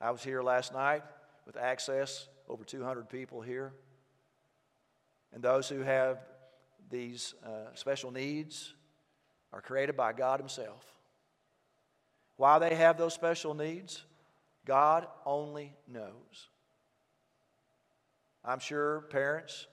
I 0.00 0.10
was 0.10 0.24
here 0.24 0.42
last 0.42 0.72
night 0.72 1.02
with 1.46 1.56
access 1.56 2.26
over 2.50 2.64
200 2.64 3.08
people 3.08 3.40
here. 3.40 3.72
And 5.32 5.42
those 5.42 5.68
who 5.68 5.80
have 5.80 6.18
these 6.90 7.34
uh, 7.46 7.72
special 7.74 8.10
needs 8.10 8.74
are 9.52 9.60
created 9.60 9.96
by 9.96 10.12
God 10.12 10.40
Himself. 10.40 10.84
Why 12.36 12.58
they 12.58 12.74
have 12.74 12.98
those 12.98 13.14
special 13.14 13.54
needs, 13.54 14.02
God 14.64 15.06
only 15.24 15.72
knows. 15.86 16.48
I'm 18.44 18.58
sure 18.58 19.02
parents 19.10 19.66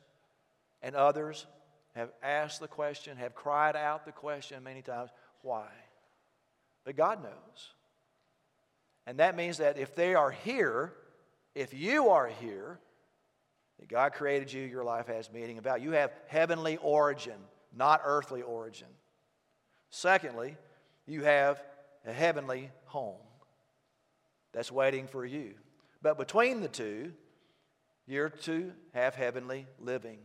and 0.84 0.96
others 0.96 1.48
have 1.96 2.10
asked 2.22 2.60
the 2.60 2.68
question, 2.68 3.18
have 3.18 3.34
cried 3.34 3.76
out 3.76 4.06
the 4.06 4.12
question 4.12 4.64
many 4.64 4.84
times 4.84 5.10
why? 5.42 5.68
But 6.84 6.96
God 6.96 7.24
knows. 7.24 7.74
And 9.08 9.20
that 9.20 9.36
means 9.36 9.58
that 9.58 9.80
if 9.80 9.96
they 9.96 10.14
are 10.14 10.30
here, 10.30 10.94
if 11.58 11.74
you 11.74 12.10
are 12.10 12.28
here, 12.28 12.80
that 13.80 13.90
God 13.90 14.14
created 14.14 14.54
you, 14.54 14.62
your 14.62 14.84
life 14.84 15.08
has 15.08 15.32
meaning 15.32 15.58
about. 15.58 15.82
You 15.82 15.92
have 15.92 16.12
heavenly 16.28 16.78
origin, 16.78 17.38
not 17.76 18.02
earthly 18.06 18.44
origin. 18.44 18.88
Secondly, 19.90 20.56
you 21.08 21.24
have 21.24 21.62
a 22.06 22.14
heavenly 22.14 22.70
home 22.86 23.18
that's 24.54 24.72
waiting 24.72 25.08
for 25.08 25.26
you. 25.26 25.56
But 26.02 26.18
between 26.18 26.62
the 26.62 26.68
two, 26.68 27.14
you're 28.06 28.30
to 28.30 28.72
have 28.94 29.16
heavenly 29.16 29.66
living. 29.80 30.20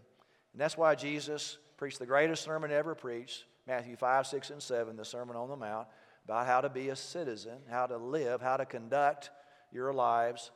And 0.53 0.61
that's 0.61 0.77
why 0.77 0.95
Jesus 0.95 1.57
preached 1.79 1.99
the 1.99 2.07
greatest 2.07 2.45
sermon 2.45 2.71
ever 2.71 2.95
preached, 2.95 3.45
Matthew 3.67 3.97
5, 3.97 4.27
6, 4.27 4.51
and 4.51 4.63
7, 4.63 4.97
the 4.97 5.05
Sermon 5.05 5.37
on 5.37 5.49
the 5.49 5.57
Mount, 5.57 5.89
about 6.27 6.47
how 6.47 6.61
to 6.61 6.69
be 6.69 6.91
a 6.91 6.97
citizen, 6.97 7.59
how 7.71 7.87
to 7.87 7.97
live, 7.97 8.41
how 8.43 8.59
to 8.59 8.67
conduct 8.67 9.31
your 9.73 9.93
lives 9.93 10.51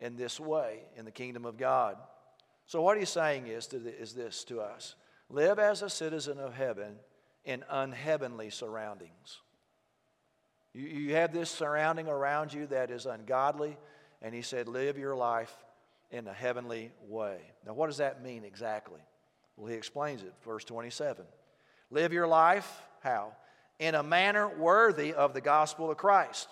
in 0.00 0.16
this 0.16 0.40
way 0.40 0.80
in 0.96 1.04
the 1.04 1.10
kingdom 1.10 1.44
of 1.44 1.56
God. 1.56 1.96
So, 2.66 2.82
what 2.82 2.98
he's 2.98 3.10
saying 3.10 3.46
is, 3.48 3.66
to 3.68 3.78
the, 3.78 3.96
is 3.96 4.12
this 4.12 4.44
to 4.44 4.60
us 4.60 4.94
live 5.28 5.58
as 5.58 5.82
a 5.82 5.90
citizen 5.90 6.38
of 6.38 6.54
heaven 6.54 6.96
in 7.44 7.64
unheavenly 7.70 8.50
surroundings. 8.50 9.40
You, 10.72 10.86
you 10.86 11.14
have 11.14 11.32
this 11.32 11.50
surrounding 11.50 12.08
around 12.08 12.52
you 12.52 12.66
that 12.68 12.90
is 12.90 13.06
ungodly, 13.06 13.76
and 14.22 14.34
he 14.34 14.42
said, 14.42 14.68
live 14.68 14.98
your 14.98 15.16
life 15.16 15.54
in 16.10 16.26
a 16.26 16.32
heavenly 16.32 16.92
way. 17.08 17.38
Now, 17.66 17.74
what 17.74 17.86
does 17.86 17.98
that 17.98 18.22
mean 18.22 18.44
exactly? 18.44 19.00
Well, 19.56 19.68
he 19.68 19.76
explains 19.76 20.22
it, 20.22 20.32
verse 20.44 20.64
27. 20.64 21.24
Live 21.90 22.12
your 22.12 22.26
life, 22.26 22.82
how? 23.02 23.32
In 23.78 23.94
a 23.94 24.02
manner 24.02 24.48
worthy 24.48 25.12
of 25.12 25.34
the 25.34 25.40
gospel 25.40 25.90
of 25.90 25.96
Christ. 25.96 26.48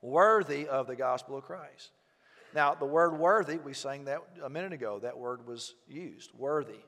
Worthy 0.00 0.66
of 0.66 0.86
the 0.86 0.96
gospel 0.96 1.36
of 1.36 1.44
Christ. 1.44 1.90
Now, 2.54 2.74
the 2.74 2.86
word 2.86 3.18
worthy, 3.18 3.58
we 3.58 3.74
sang 3.74 4.04
that 4.04 4.20
a 4.42 4.48
minute 4.48 4.72
ago. 4.72 4.98
That 5.00 5.18
word 5.18 5.46
was 5.46 5.74
used, 5.86 6.32
worthy. 6.34 6.80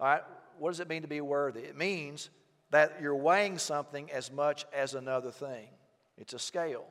All 0.00 0.06
right, 0.06 0.22
what 0.58 0.70
does 0.70 0.80
it 0.80 0.88
mean 0.88 1.02
to 1.02 1.08
be 1.08 1.20
worthy? 1.20 1.60
It 1.60 1.76
means 1.76 2.30
that 2.70 3.00
you're 3.00 3.16
weighing 3.16 3.58
something 3.58 4.10
as 4.10 4.30
much 4.30 4.66
as 4.72 4.94
another 4.94 5.30
thing. 5.30 5.68
It's 6.18 6.34
a 6.34 6.38
scale. 6.38 6.86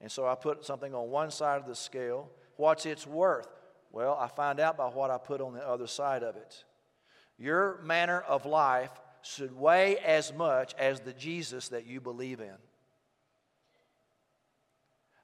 And 0.00 0.10
so 0.10 0.26
I 0.26 0.34
put 0.34 0.64
something 0.64 0.94
on 0.94 1.10
one 1.10 1.30
side 1.30 1.60
of 1.60 1.66
the 1.66 1.74
scale. 1.74 2.28
What's 2.56 2.86
its 2.86 3.06
worth? 3.06 3.48
Well, 3.92 4.16
I 4.20 4.28
find 4.28 4.60
out 4.60 4.76
by 4.76 4.86
what 4.86 5.10
I 5.10 5.18
put 5.18 5.40
on 5.40 5.54
the 5.54 5.66
other 5.66 5.86
side 5.86 6.22
of 6.22 6.36
it. 6.36 6.64
Your 7.38 7.80
manner 7.82 8.20
of 8.20 8.44
life 8.46 8.90
should 9.22 9.56
weigh 9.56 9.98
as 9.98 10.32
much 10.32 10.74
as 10.78 11.00
the 11.00 11.12
Jesus 11.12 11.68
that 11.68 11.86
you 11.86 12.00
believe 12.00 12.40
in. 12.40 12.56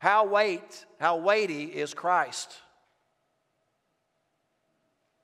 How 0.02 0.26
weight, 0.26 0.84
how 0.98 1.18
weighty 1.18 1.62
is 1.62 1.94
Christ? 1.94 2.52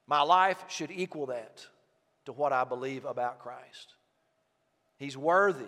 My 0.07 0.23
life 0.23 0.63
should 0.69 0.93
equal 0.93 1.27
that 1.27 1.67
to 2.27 2.33
what 2.33 2.53
I 2.53 2.63
believe 2.63 3.05
about 3.05 3.41
Christ. 3.41 3.95
He's 4.97 5.17
worthy. 5.17 5.65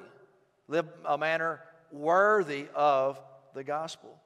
Live 0.68 0.86
a 1.04 1.18
manner 1.18 1.60
worthy 1.90 2.66
of 2.72 3.20
the 3.52 3.64
gospel. 3.64 4.16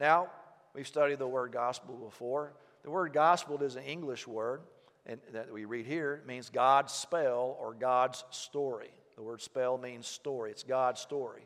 Now, 0.00 0.30
we've 0.74 0.88
studied 0.88 1.18
the 1.18 1.28
word 1.28 1.52
gospel 1.52 1.96
before. 1.96 2.54
The 2.84 2.90
word 2.90 3.12
gospel 3.12 3.62
is 3.62 3.76
an 3.76 3.84
English 3.84 4.26
word, 4.26 4.62
and 5.04 5.20
that 5.34 5.52
we 5.52 5.66
read 5.66 5.84
here 5.84 6.14
it 6.14 6.26
means 6.26 6.48
God's 6.48 6.94
spell 6.94 7.58
or 7.60 7.74
God's 7.74 8.24
story. 8.30 8.92
The 9.14 9.22
word 9.22 9.42
spell 9.42 9.76
means 9.76 10.06
story, 10.06 10.52
it's 10.52 10.62
God's 10.62 11.02
story. 11.02 11.42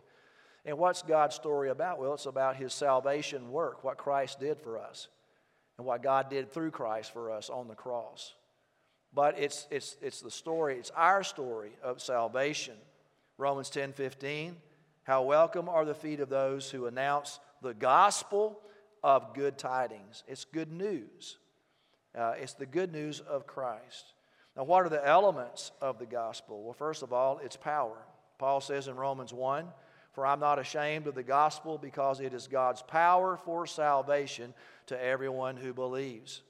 And 0.66 0.76
what's 0.78 1.02
God's 1.02 1.36
story 1.36 1.70
about? 1.70 2.00
Well, 2.00 2.14
it's 2.14 2.26
about 2.26 2.56
his 2.56 2.74
salvation 2.74 3.52
work, 3.52 3.84
what 3.84 3.96
Christ 3.96 4.40
did 4.40 4.60
for 4.60 4.78
us, 4.78 5.06
and 5.78 5.86
what 5.86 6.02
God 6.02 6.28
did 6.28 6.52
through 6.52 6.72
Christ 6.72 7.12
for 7.12 7.30
us 7.30 7.48
on 7.48 7.68
the 7.68 7.76
cross. 7.76 8.34
But 9.14 9.38
it's, 9.38 9.68
it's, 9.70 9.96
it's 10.02 10.20
the 10.20 10.30
story, 10.30 10.74
it's 10.76 10.90
our 10.96 11.22
story 11.22 11.70
of 11.84 12.02
salvation. 12.02 12.74
Romans 13.38 13.70
10 13.70 13.92
15. 13.92 14.56
How 15.04 15.22
welcome 15.22 15.68
are 15.68 15.84
the 15.84 15.94
feet 15.94 16.18
of 16.18 16.28
those 16.28 16.68
who 16.68 16.86
announce 16.86 17.38
the 17.62 17.74
gospel 17.74 18.60
of 19.04 19.34
good 19.34 19.56
tidings. 19.56 20.24
It's 20.26 20.44
good 20.44 20.72
news. 20.72 21.38
Uh, 22.12 22.34
it's 22.38 22.54
the 22.54 22.66
good 22.66 22.92
news 22.92 23.20
of 23.20 23.46
Christ. 23.46 24.14
Now, 24.56 24.64
what 24.64 24.84
are 24.84 24.88
the 24.88 25.06
elements 25.06 25.70
of 25.80 26.00
the 26.00 26.06
gospel? 26.06 26.64
Well, 26.64 26.72
first 26.72 27.04
of 27.04 27.12
all, 27.12 27.38
it's 27.44 27.56
power. 27.56 27.98
Paul 28.38 28.60
says 28.60 28.88
in 28.88 28.96
Romans 28.96 29.32
1 29.32 29.66
for 30.16 30.24
I'm 30.24 30.40
not 30.40 30.58
ashamed 30.58 31.06
of 31.08 31.14
the 31.14 31.22
gospel 31.22 31.76
because 31.76 32.20
it 32.20 32.32
is 32.32 32.46
God's 32.46 32.80
power 32.80 33.36
for 33.36 33.66
salvation 33.66 34.54
to 34.86 34.98
everyone 34.98 35.58
who 35.58 35.74
believes. 35.74 36.40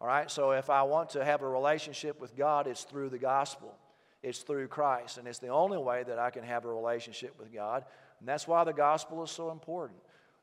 All 0.00 0.06
right, 0.06 0.30
so 0.30 0.52
if 0.52 0.70
I 0.70 0.84
want 0.84 1.10
to 1.10 1.22
have 1.22 1.42
a 1.42 1.46
relationship 1.46 2.18
with 2.18 2.34
God, 2.34 2.66
it's 2.66 2.84
through 2.84 3.10
the 3.10 3.18
gospel, 3.18 3.74
it's 4.22 4.38
through 4.38 4.68
Christ. 4.68 5.18
And 5.18 5.28
it's 5.28 5.38
the 5.38 5.48
only 5.48 5.76
way 5.76 6.02
that 6.02 6.18
I 6.18 6.30
can 6.30 6.44
have 6.44 6.64
a 6.64 6.68
relationship 6.68 7.38
with 7.38 7.52
God. 7.52 7.84
And 8.20 8.28
that's 8.28 8.48
why 8.48 8.64
the 8.64 8.72
gospel 8.72 9.22
is 9.22 9.30
so 9.30 9.50
important. 9.50 9.98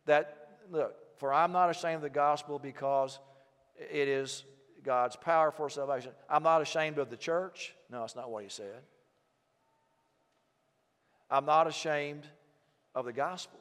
That, 0.05 0.59
look, 0.69 0.93
for 1.17 1.33
I'm 1.33 1.51
not 1.51 1.71
ashamed 1.71 1.95
of 1.95 2.01
the 2.03 2.09
gospel 2.11 2.59
because 2.59 3.17
it 3.75 4.07
is 4.07 4.43
God's 4.83 5.15
power 5.15 5.49
for 5.49 5.67
salvation. 5.67 6.11
I'm 6.29 6.43
not 6.43 6.61
ashamed 6.61 6.99
of 6.99 7.09
the 7.09 7.17
church. 7.17 7.73
No, 7.89 8.03
it's 8.03 8.15
not 8.15 8.29
what 8.29 8.43
he 8.43 8.49
said. 8.49 8.83
I'm 11.27 11.45
not 11.45 11.65
ashamed 11.65 12.27
of 12.95 13.05
the 13.05 13.13
gospel 13.13 13.59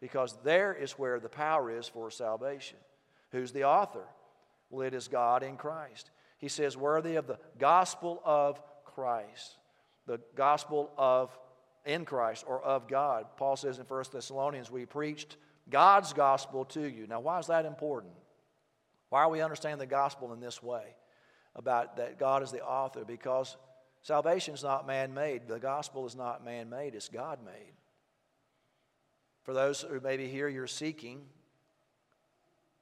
because 0.00 0.36
there 0.42 0.74
is 0.74 0.92
where 0.92 1.20
the 1.20 1.28
power 1.28 1.70
is 1.70 1.86
for 1.86 2.10
salvation. 2.10 2.78
Who's 3.30 3.52
the 3.52 3.64
author? 3.64 4.04
Well, 4.68 4.86
it 4.86 4.94
is 4.94 5.08
God 5.08 5.42
in 5.42 5.56
Christ. 5.56 6.10
He 6.38 6.48
says, 6.48 6.76
worthy 6.76 7.14
of 7.14 7.26
the 7.26 7.38
gospel 7.58 8.20
of 8.24 8.60
Christ, 8.84 9.56
the 10.06 10.20
gospel 10.34 10.90
of 10.98 11.30
in 11.84 12.04
Christ 12.04 12.44
or 12.46 12.62
of 12.62 12.88
God. 12.88 13.26
Paul 13.36 13.56
says 13.56 13.78
in 13.78 13.84
1 13.84 14.04
Thessalonians, 14.12 14.70
we 14.70 14.86
preached 14.86 15.36
God's 15.70 16.12
gospel 16.12 16.64
to 16.66 16.80
you. 16.80 17.06
Now, 17.06 17.20
why 17.20 17.38
is 17.38 17.46
that 17.46 17.64
important? 17.64 18.12
Why 19.08 19.20
are 19.22 19.30
we 19.30 19.40
understanding 19.40 19.78
the 19.78 19.86
gospel 19.86 20.32
in 20.32 20.40
this 20.40 20.62
way? 20.62 20.84
About 21.54 21.96
that 21.98 22.18
God 22.18 22.42
is 22.42 22.50
the 22.50 22.64
author, 22.64 23.04
because 23.04 23.56
salvation 24.00 24.54
is 24.54 24.62
not 24.62 24.86
man 24.86 25.12
made. 25.12 25.46
The 25.46 25.58
gospel 25.58 26.06
is 26.06 26.16
not 26.16 26.44
man 26.44 26.70
made, 26.70 26.94
it's 26.94 27.08
God 27.08 27.40
made. 27.44 27.74
For 29.42 29.52
those 29.52 29.82
who 29.82 30.00
maybe 30.00 30.28
here 30.28 30.48
you're 30.48 30.66
seeking, 30.66 31.22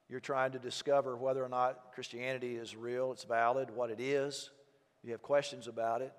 you're 0.09 0.19
trying 0.19 0.51
to 0.51 0.59
discover 0.59 1.15
whether 1.15 1.43
or 1.43 1.49
not 1.49 1.93
Christianity 1.93 2.55
is 2.55 2.75
real, 2.75 3.11
it's 3.11 3.23
valid, 3.23 3.71
what 3.71 3.89
it 3.89 3.99
is. 3.99 4.51
You 5.03 5.11
have 5.13 5.21
questions 5.21 5.67
about 5.67 6.01
it. 6.01 6.13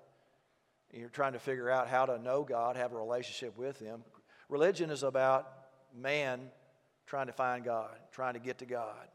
You're 0.91 1.09
trying 1.09 1.33
to 1.33 1.39
figure 1.39 1.69
out 1.69 1.87
how 1.87 2.05
to 2.05 2.19
know 2.19 2.43
God, 2.43 2.75
have 2.75 2.91
a 2.91 2.97
relationship 2.97 3.57
with 3.57 3.79
Him. 3.79 4.03
Religion 4.49 4.89
is 4.89 5.03
about 5.03 5.47
man 5.95 6.49
trying 7.07 7.27
to 7.27 7.33
find 7.33 7.63
God, 7.63 7.95
trying 8.11 8.33
to 8.33 8.39
get 8.39 8.59
to 8.59 8.65
God. 8.65 9.07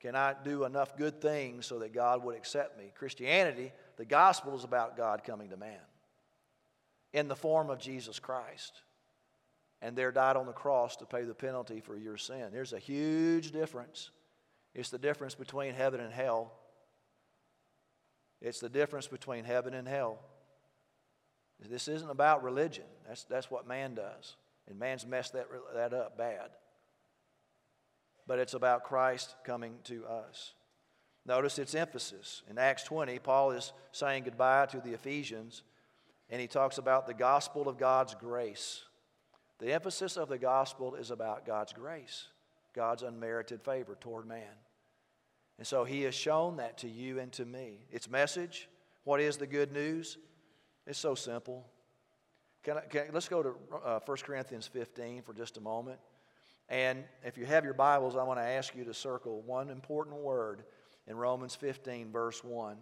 Can 0.00 0.14
I 0.14 0.34
do 0.44 0.64
enough 0.64 0.96
good 0.96 1.20
things 1.20 1.66
so 1.66 1.80
that 1.80 1.92
God 1.92 2.24
would 2.24 2.36
accept 2.36 2.78
me? 2.78 2.92
Christianity, 2.94 3.72
the 3.96 4.04
gospel 4.04 4.56
is 4.56 4.64
about 4.64 4.96
God 4.96 5.24
coming 5.24 5.50
to 5.50 5.56
man 5.56 5.76
in 7.12 7.28
the 7.28 7.36
form 7.36 7.68
of 7.68 7.78
Jesus 7.78 8.18
Christ 8.18 8.82
and 9.80 9.96
there 9.96 10.10
died 10.10 10.36
on 10.36 10.46
the 10.46 10.52
cross 10.52 10.96
to 10.96 11.06
pay 11.06 11.22
the 11.22 11.34
penalty 11.34 11.80
for 11.80 11.96
your 11.96 12.16
sin. 12.16 12.48
There's 12.52 12.72
a 12.72 12.78
huge 12.78 13.52
difference. 13.52 14.10
It's 14.74 14.90
the 14.90 14.98
difference 14.98 15.34
between 15.34 15.74
heaven 15.74 16.00
and 16.00 16.12
hell. 16.12 16.52
It's 18.40 18.60
the 18.60 18.68
difference 18.68 19.06
between 19.06 19.44
heaven 19.44 19.74
and 19.74 19.86
hell. 19.86 20.20
This 21.68 21.88
isn't 21.88 22.10
about 22.10 22.44
religion. 22.44 22.84
That's, 23.06 23.24
that's 23.24 23.50
what 23.50 23.66
man 23.66 23.94
does. 23.94 24.36
And 24.68 24.78
man's 24.78 25.06
messed 25.06 25.32
that, 25.32 25.46
that 25.74 25.92
up 25.92 26.16
bad. 26.16 26.50
But 28.26 28.38
it's 28.38 28.54
about 28.54 28.84
Christ 28.84 29.34
coming 29.44 29.74
to 29.84 30.04
us. 30.06 30.52
Notice 31.26 31.58
its 31.58 31.74
emphasis. 31.74 32.42
In 32.48 32.58
Acts 32.58 32.84
20, 32.84 33.18
Paul 33.18 33.52
is 33.52 33.72
saying 33.92 34.24
goodbye 34.24 34.66
to 34.66 34.80
the 34.80 34.92
Ephesians, 34.92 35.62
and 36.30 36.40
he 36.40 36.46
talks 36.46 36.78
about 36.78 37.06
the 37.06 37.14
gospel 37.14 37.68
of 37.68 37.78
God's 37.78 38.14
grace. 38.14 38.82
The 39.58 39.72
emphasis 39.72 40.16
of 40.16 40.28
the 40.28 40.38
gospel 40.38 40.94
is 40.94 41.10
about 41.10 41.46
God's 41.46 41.72
grace, 41.72 42.28
God's 42.74 43.02
unmerited 43.02 43.62
favor 43.62 43.96
toward 44.00 44.26
man. 44.26 44.54
And 45.58 45.66
so 45.66 45.84
he 45.84 46.02
has 46.02 46.14
shown 46.14 46.56
that 46.58 46.78
to 46.78 46.88
you 46.88 47.18
and 47.18 47.32
to 47.32 47.44
me. 47.44 47.80
Its 47.90 48.08
message, 48.08 48.68
what 49.04 49.20
is 49.20 49.36
the 49.36 49.46
good 49.46 49.72
news? 49.72 50.16
It's 50.86 50.98
so 50.98 51.16
simple. 51.16 51.66
Can 52.62 52.78
I, 52.78 52.80
can, 52.82 53.06
let's 53.12 53.28
go 53.28 53.42
to 53.42 53.54
uh, 53.84 54.00
1 54.04 54.16
Corinthians 54.18 54.66
15 54.68 55.22
for 55.22 55.32
just 55.32 55.56
a 55.56 55.60
moment. 55.60 55.98
And 56.68 57.04
if 57.24 57.36
you 57.36 57.46
have 57.46 57.64
your 57.64 57.74
Bibles, 57.74 58.14
I 58.14 58.22
want 58.22 58.38
to 58.38 58.44
ask 58.44 58.76
you 58.76 58.84
to 58.84 58.94
circle 58.94 59.42
one 59.42 59.70
important 59.70 60.16
word 60.16 60.64
in 61.06 61.16
Romans 61.16 61.54
15, 61.54 62.12
verse 62.12 62.44
1. 62.44 62.76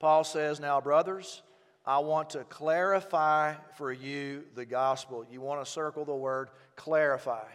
Paul 0.00 0.24
says, 0.24 0.58
Now, 0.58 0.80
brothers, 0.80 1.42
I 1.88 2.00
want 2.00 2.28
to 2.30 2.44
clarify 2.44 3.54
for 3.78 3.90
you 3.90 4.44
the 4.54 4.66
gospel. 4.66 5.24
You 5.30 5.40
want 5.40 5.64
to 5.64 5.70
circle 5.70 6.04
the 6.04 6.14
word 6.14 6.50
clarify. 6.76 7.46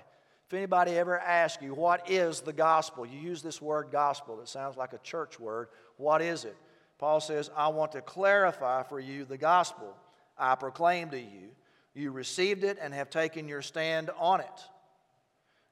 If 0.48 0.54
anybody 0.56 0.98
ever 0.98 1.20
asks 1.20 1.62
you, 1.62 1.76
what 1.76 2.10
is 2.10 2.42
the 2.42 2.52
gospel? 2.52 3.06
You 3.06 3.20
use 3.20 3.44
this 3.44 3.62
word 3.62 3.90
gospel. 3.92 4.42
It 4.42 4.48
sounds 4.48 4.76
like 4.76 4.94
a 4.94 4.98
church 4.98 5.40
word. 5.40 5.68
What 5.98 6.24
is 6.24 6.46
it? 6.46 6.58
Paul 6.98 7.20
says, 7.20 7.52
I 7.56 7.68
want 7.68 7.92
to 7.92 8.02
clarify 8.02 8.82
for 8.82 9.00
you 9.00 9.24
the 9.24 9.38
gospel 9.38 9.96
I 10.36 10.56
proclaim 10.56 11.12
to 11.12 11.20
you. 11.20 11.52
You 11.94 12.10
received 12.10 12.64
it 12.64 12.80
and 12.82 12.92
have 12.92 13.12
taken 13.12 13.48
your 13.48 13.62
stand 13.62 14.10
on 14.18 14.40
it. 14.40 14.48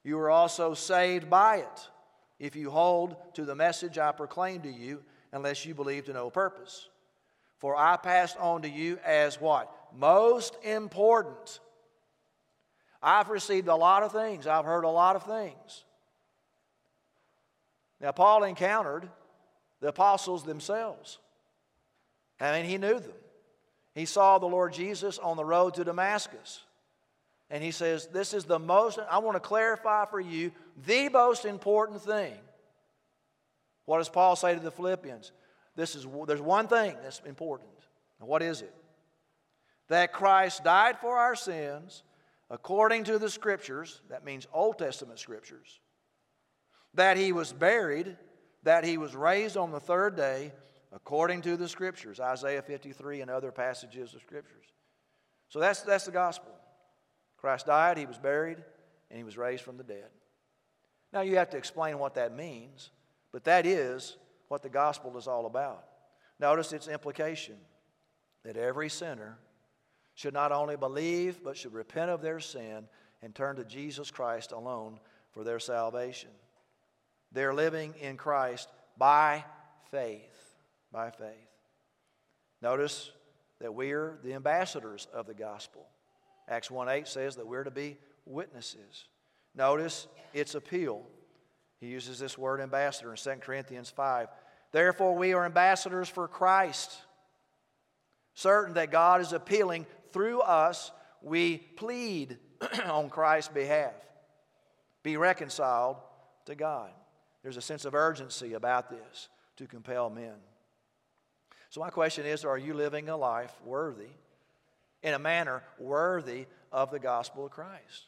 You 0.04 0.20
are 0.20 0.30
also 0.30 0.76
saved 0.76 1.32
by 1.32 1.58
it 1.58 1.90
if 2.38 2.56
you 2.56 2.70
hold 2.70 3.16
to 3.34 3.44
the 3.44 3.56
message 3.56 3.98
I 3.98 4.12
proclaim 4.12 4.62
to 4.62 4.72
you, 4.72 5.02
unless 5.32 5.66
you 5.66 5.74
believe 5.74 6.06
to 6.06 6.14
no 6.14 6.30
purpose. 6.30 6.90
For 7.62 7.78
I 7.78 7.96
passed 7.96 8.38
on 8.38 8.64
to 8.64 8.70
you 8.70 8.98
as 9.06 9.40
what? 9.40 9.72
Most 9.96 10.58
important. 10.64 11.60
I've 13.04 13.30
received 13.30 13.68
a 13.68 13.76
lot 13.76 14.04
of 14.04 14.12
things, 14.12 14.48
I've 14.48 14.66
heard 14.66 14.84
a 14.84 14.90
lot 14.90 15.16
of 15.16 15.24
things. 15.24 15.86
Now, 18.02 18.12
Paul 18.12 18.44
encountered 18.44 19.08
the 19.80 19.90
apostles 19.90 20.44
themselves. 20.44 21.20
I 22.40 22.60
mean, 22.60 22.68
he 22.68 22.80
knew 22.80 23.00
them. 23.00 23.14
He 23.94 24.06
saw 24.06 24.40
the 24.40 24.48
Lord 24.48 24.74
Jesus 24.74 25.20
on 25.20 25.38
the 25.38 25.46
road 25.46 25.76
to 25.76 25.84
Damascus. 25.84 26.62
And 27.52 27.64
he 27.64 27.70
says, 27.70 28.08
This 28.08 28.34
is 28.34 28.46
the 28.46 28.58
most, 28.58 28.98
I 29.10 29.20
want 29.20 29.36
to 29.36 29.40
clarify 29.40 30.06
for 30.06 30.20
you 30.20 30.52
the 30.88 31.10
most 31.10 31.46
important 31.46 32.02
thing. 32.02 32.34
What 33.86 34.00
does 34.00 34.10
Paul 34.10 34.36
say 34.36 34.56
to 34.56 34.60
the 34.60 34.72
Philippians? 34.72 35.32
This 35.76 35.96
is, 35.96 36.06
there's 36.28 36.42
one 36.42 36.68
thing 36.68 36.96
that's 37.02 37.22
important. 37.26 37.70
And 38.20 38.28
what 38.28 38.42
is 38.42 38.62
it? 38.62 38.74
That 39.88 40.14
Christ 40.14 40.64
died 40.64 41.00
for 41.00 41.18
our 41.18 41.36
sins 41.36 42.04
according 42.50 43.06
to 43.06 43.18
the 43.18 43.30
Scriptures, 43.30 44.02
that 44.10 44.26
means 44.26 44.46
Old 44.54 44.78
Testament 44.78 45.20
Scriptures, 45.20 45.80
that 46.94 47.16
he 47.16 47.32
was 47.32 47.54
buried, 47.54 48.18
that 48.64 48.84
he 48.84 48.98
was 48.98 49.16
raised 49.16 49.56
on 49.56 49.72
the 49.72 49.80
third 49.80 50.16
day 50.16 50.52
according 50.92 51.42
to 51.42 51.56
the 51.56 51.70
Scriptures, 51.70 52.20
Isaiah 52.20 52.62
53 52.62 53.22
and 53.22 53.32
other 53.32 53.52
passages 53.52 54.14
of 54.14 54.22
Scriptures. 54.22 54.66
So 55.48 55.60
that's, 55.60 55.82
that's 55.82 56.06
the 56.06 56.12
gospel. 56.12 56.52
Christ 57.38 57.68
died, 57.68 57.98
he 57.98 58.06
was 58.06 58.18
buried, 58.18 58.58
and 59.10 59.18
he 59.18 59.24
was 59.24 59.38
raised 59.38 59.64
from 59.64 59.78
the 59.78 59.84
dead. 59.84 60.10
Now 61.14 61.22
you 61.22 61.38
have 61.38 61.50
to 61.52 61.58
explain 61.58 61.98
what 61.98 62.16
that 62.16 62.36
means, 62.36 62.92
but 63.32 63.46
that 63.46 63.66
is 63.66 64.18
what 64.52 64.62
the 64.62 64.70
gospel 64.70 65.18
is 65.18 65.30
all 65.30 65.46
about. 65.46 65.86
Notice 66.38 66.74
its 66.74 66.90
implication 66.90 67.56
that 68.44 68.58
every 68.58 68.90
sinner 68.90 69.38
should 70.14 70.34
not 70.34 70.52
only 70.52 70.76
believe, 70.76 71.42
but 71.42 71.56
should 71.56 71.74
repent 71.74 72.12
of 72.12 72.22
their 72.22 72.42
sin 72.42 72.84
and 73.22 73.34
turn 73.34 73.56
to 73.56 73.64
Jesus 73.64 74.12
Christ 74.12 74.52
alone 74.52 75.00
for 75.32 75.46
their 75.46 75.58
salvation. 75.58 76.32
They're 77.32 77.54
living 77.54 77.94
in 78.02 78.18
Christ 78.18 78.68
by 78.98 79.46
faith. 79.90 80.58
By 80.92 81.12
faith. 81.12 81.30
Notice 82.62 83.10
that 83.62 83.74
we're 83.74 84.20
the 84.22 84.34
ambassadors 84.34 85.08
of 85.14 85.28
the 85.28 85.34
gospel. 85.34 85.88
Acts 86.50 86.70
1 86.70 86.90
8 86.90 87.08
says 87.08 87.38
that 87.38 87.48
we're 87.48 87.64
to 87.64 87.72
be 87.72 87.98
witnesses. 88.26 89.06
Notice 89.56 90.10
its 90.34 90.56
appeal. 90.56 91.06
He 91.82 91.88
uses 91.88 92.20
this 92.20 92.38
word 92.38 92.62
ambassador 92.62 93.12
in 93.12 93.18
2 93.18 93.30
Corinthians 93.42 93.90
5. 93.90 94.30
Therefore, 94.72 95.18
we 95.18 95.34
are 95.34 95.44
ambassadors 95.44 96.08
for 96.08 96.30
Christ. 96.30 96.96
Certain 98.34 98.76
that 98.76 98.92
God 98.92 99.20
is 99.20 99.34
appealing 99.34 99.86
through 100.14 100.40
us, 100.40 100.92
we 101.22 101.58
plead 101.58 102.38
on 102.86 103.10
Christ's 103.10 103.52
behalf. 103.54 103.94
Be 105.04 105.18
reconciled 105.18 105.98
to 106.46 106.56
God. 106.56 106.92
There's 107.44 107.58
a 107.58 107.62
sense 107.62 107.84
of 107.84 107.94
urgency 107.94 108.54
about 108.54 108.90
this 108.90 109.28
to 109.58 109.68
compel 109.68 110.10
men. 110.10 110.36
So, 111.70 111.82
my 111.82 111.90
question 111.90 112.26
is 112.26 112.46
Are 112.46 112.58
you 112.58 112.74
living 112.74 113.10
a 113.10 113.18
life 113.18 113.54
worthy 113.66 114.12
in 115.04 115.14
a 115.14 115.20
manner 115.20 115.64
worthy 115.80 116.46
of 116.72 116.92
the 116.92 117.00
gospel 117.00 117.46
of 117.46 117.52
Christ. 117.52 118.06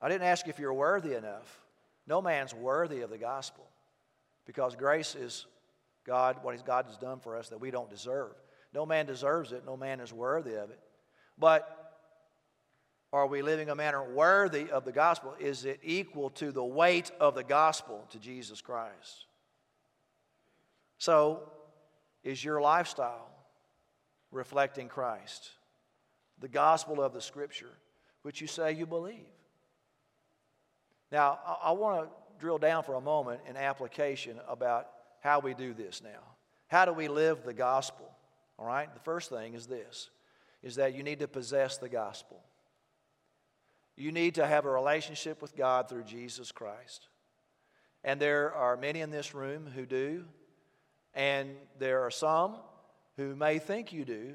I 0.00 0.08
didn't 0.08 0.26
ask 0.26 0.48
if 0.48 0.58
you're 0.58 0.74
worthy 0.74 1.14
enough. 1.14 1.60
No 2.08 2.22
man's 2.22 2.54
worthy 2.54 3.02
of 3.02 3.10
the 3.10 3.18
gospel 3.18 3.66
because 4.46 4.74
grace 4.74 5.14
is 5.14 5.46
God, 6.04 6.38
what 6.42 6.64
God 6.64 6.86
has 6.86 6.96
done 6.96 7.20
for 7.20 7.36
us 7.36 7.50
that 7.50 7.60
we 7.60 7.70
don't 7.70 7.90
deserve. 7.90 8.32
No 8.72 8.86
man 8.86 9.04
deserves 9.04 9.52
it, 9.52 9.64
no 9.66 9.76
man 9.76 10.00
is 10.00 10.12
worthy 10.12 10.54
of 10.54 10.70
it. 10.70 10.80
But 11.38 11.74
are 13.12 13.26
we 13.26 13.42
living 13.42 13.68
a 13.68 13.74
manner 13.74 14.02
worthy 14.02 14.70
of 14.70 14.84
the 14.84 14.92
gospel? 14.92 15.34
Is 15.38 15.66
it 15.66 15.80
equal 15.82 16.30
to 16.30 16.50
the 16.50 16.64
weight 16.64 17.10
of 17.20 17.34
the 17.34 17.44
gospel 17.44 18.06
to 18.10 18.18
Jesus 18.18 18.60
Christ? 18.60 19.26
So, 20.96 21.52
is 22.24 22.42
your 22.42 22.60
lifestyle 22.60 23.28
reflecting 24.30 24.88
Christ, 24.88 25.50
the 26.40 26.48
gospel 26.48 27.02
of 27.02 27.12
the 27.12 27.20
Scripture, 27.20 27.72
which 28.22 28.40
you 28.40 28.46
say 28.46 28.72
you 28.72 28.86
believe. 28.86 29.26
Now, 31.10 31.38
I, 31.46 31.68
I 31.68 31.72
want 31.72 32.04
to 32.04 32.10
drill 32.38 32.58
down 32.58 32.82
for 32.82 32.94
a 32.94 33.00
moment 33.00 33.40
in 33.48 33.56
application 33.56 34.38
about 34.48 34.88
how 35.20 35.40
we 35.40 35.54
do 35.54 35.74
this 35.74 36.02
now. 36.02 36.20
How 36.68 36.84
do 36.84 36.92
we 36.92 37.08
live 37.08 37.44
the 37.44 37.54
gospel? 37.54 38.08
All 38.58 38.66
right? 38.66 38.92
The 38.92 39.00
first 39.00 39.30
thing 39.30 39.54
is 39.54 39.66
this 39.66 40.10
is 40.62 40.74
that 40.74 40.94
you 40.94 41.04
need 41.04 41.20
to 41.20 41.28
possess 41.28 41.78
the 41.78 41.88
gospel. 41.88 42.40
You 43.96 44.10
need 44.10 44.34
to 44.36 44.46
have 44.46 44.64
a 44.64 44.70
relationship 44.70 45.40
with 45.40 45.56
God 45.56 45.88
through 45.88 46.02
Jesus 46.02 46.50
Christ. 46.50 47.06
And 48.02 48.20
there 48.20 48.52
are 48.54 48.76
many 48.76 49.00
in 49.00 49.10
this 49.10 49.34
room 49.34 49.68
who 49.72 49.86
do, 49.86 50.24
and 51.14 51.50
there 51.78 52.02
are 52.02 52.10
some 52.10 52.56
who 53.16 53.34
may 53.36 53.58
think 53.58 53.92
you 53.92 54.04
do, 54.04 54.34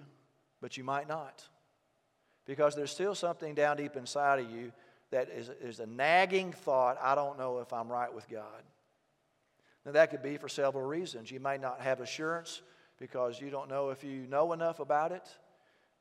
but 0.61 0.77
you 0.77 0.83
might 0.83 1.07
not. 1.07 1.43
Because 2.45 2.75
there's 2.75 2.91
still 2.91 3.15
something 3.15 3.53
down 3.53 3.77
deep 3.77 3.95
inside 3.95 4.39
of 4.39 4.49
you 4.49 4.71
that 5.13 5.29
is, 5.29 5.49
is 5.61 5.79
a 5.79 5.85
nagging 5.85 6.51
thought 6.51 6.97
I 7.01 7.15
don't 7.15 7.37
know 7.37 7.59
if 7.59 7.71
I'm 7.71 7.87
right 7.87 8.13
with 8.13 8.27
God. 8.29 8.63
Now, 9.85 9.91
that 9.91 10.09
could 10.09 10.23
be 10.23 10.37
for 10.37 10.49
several 10.49 10.83
reasons. 10.83 11.29
You 11.29 11.39
may 11.39 11.57
not 11.57 11.81
have 11.81 11.99
assurance 11.99 12.61
because 12.99 13.39
you 13.39 13.49
don't 13.49 13.69
know 13.69 13.89
if 13.89 14.03
you 14.03 14.25
know 14.27 14.53
enough 14.53 14.79
about 14.79 15.11
it. 15.11 15.27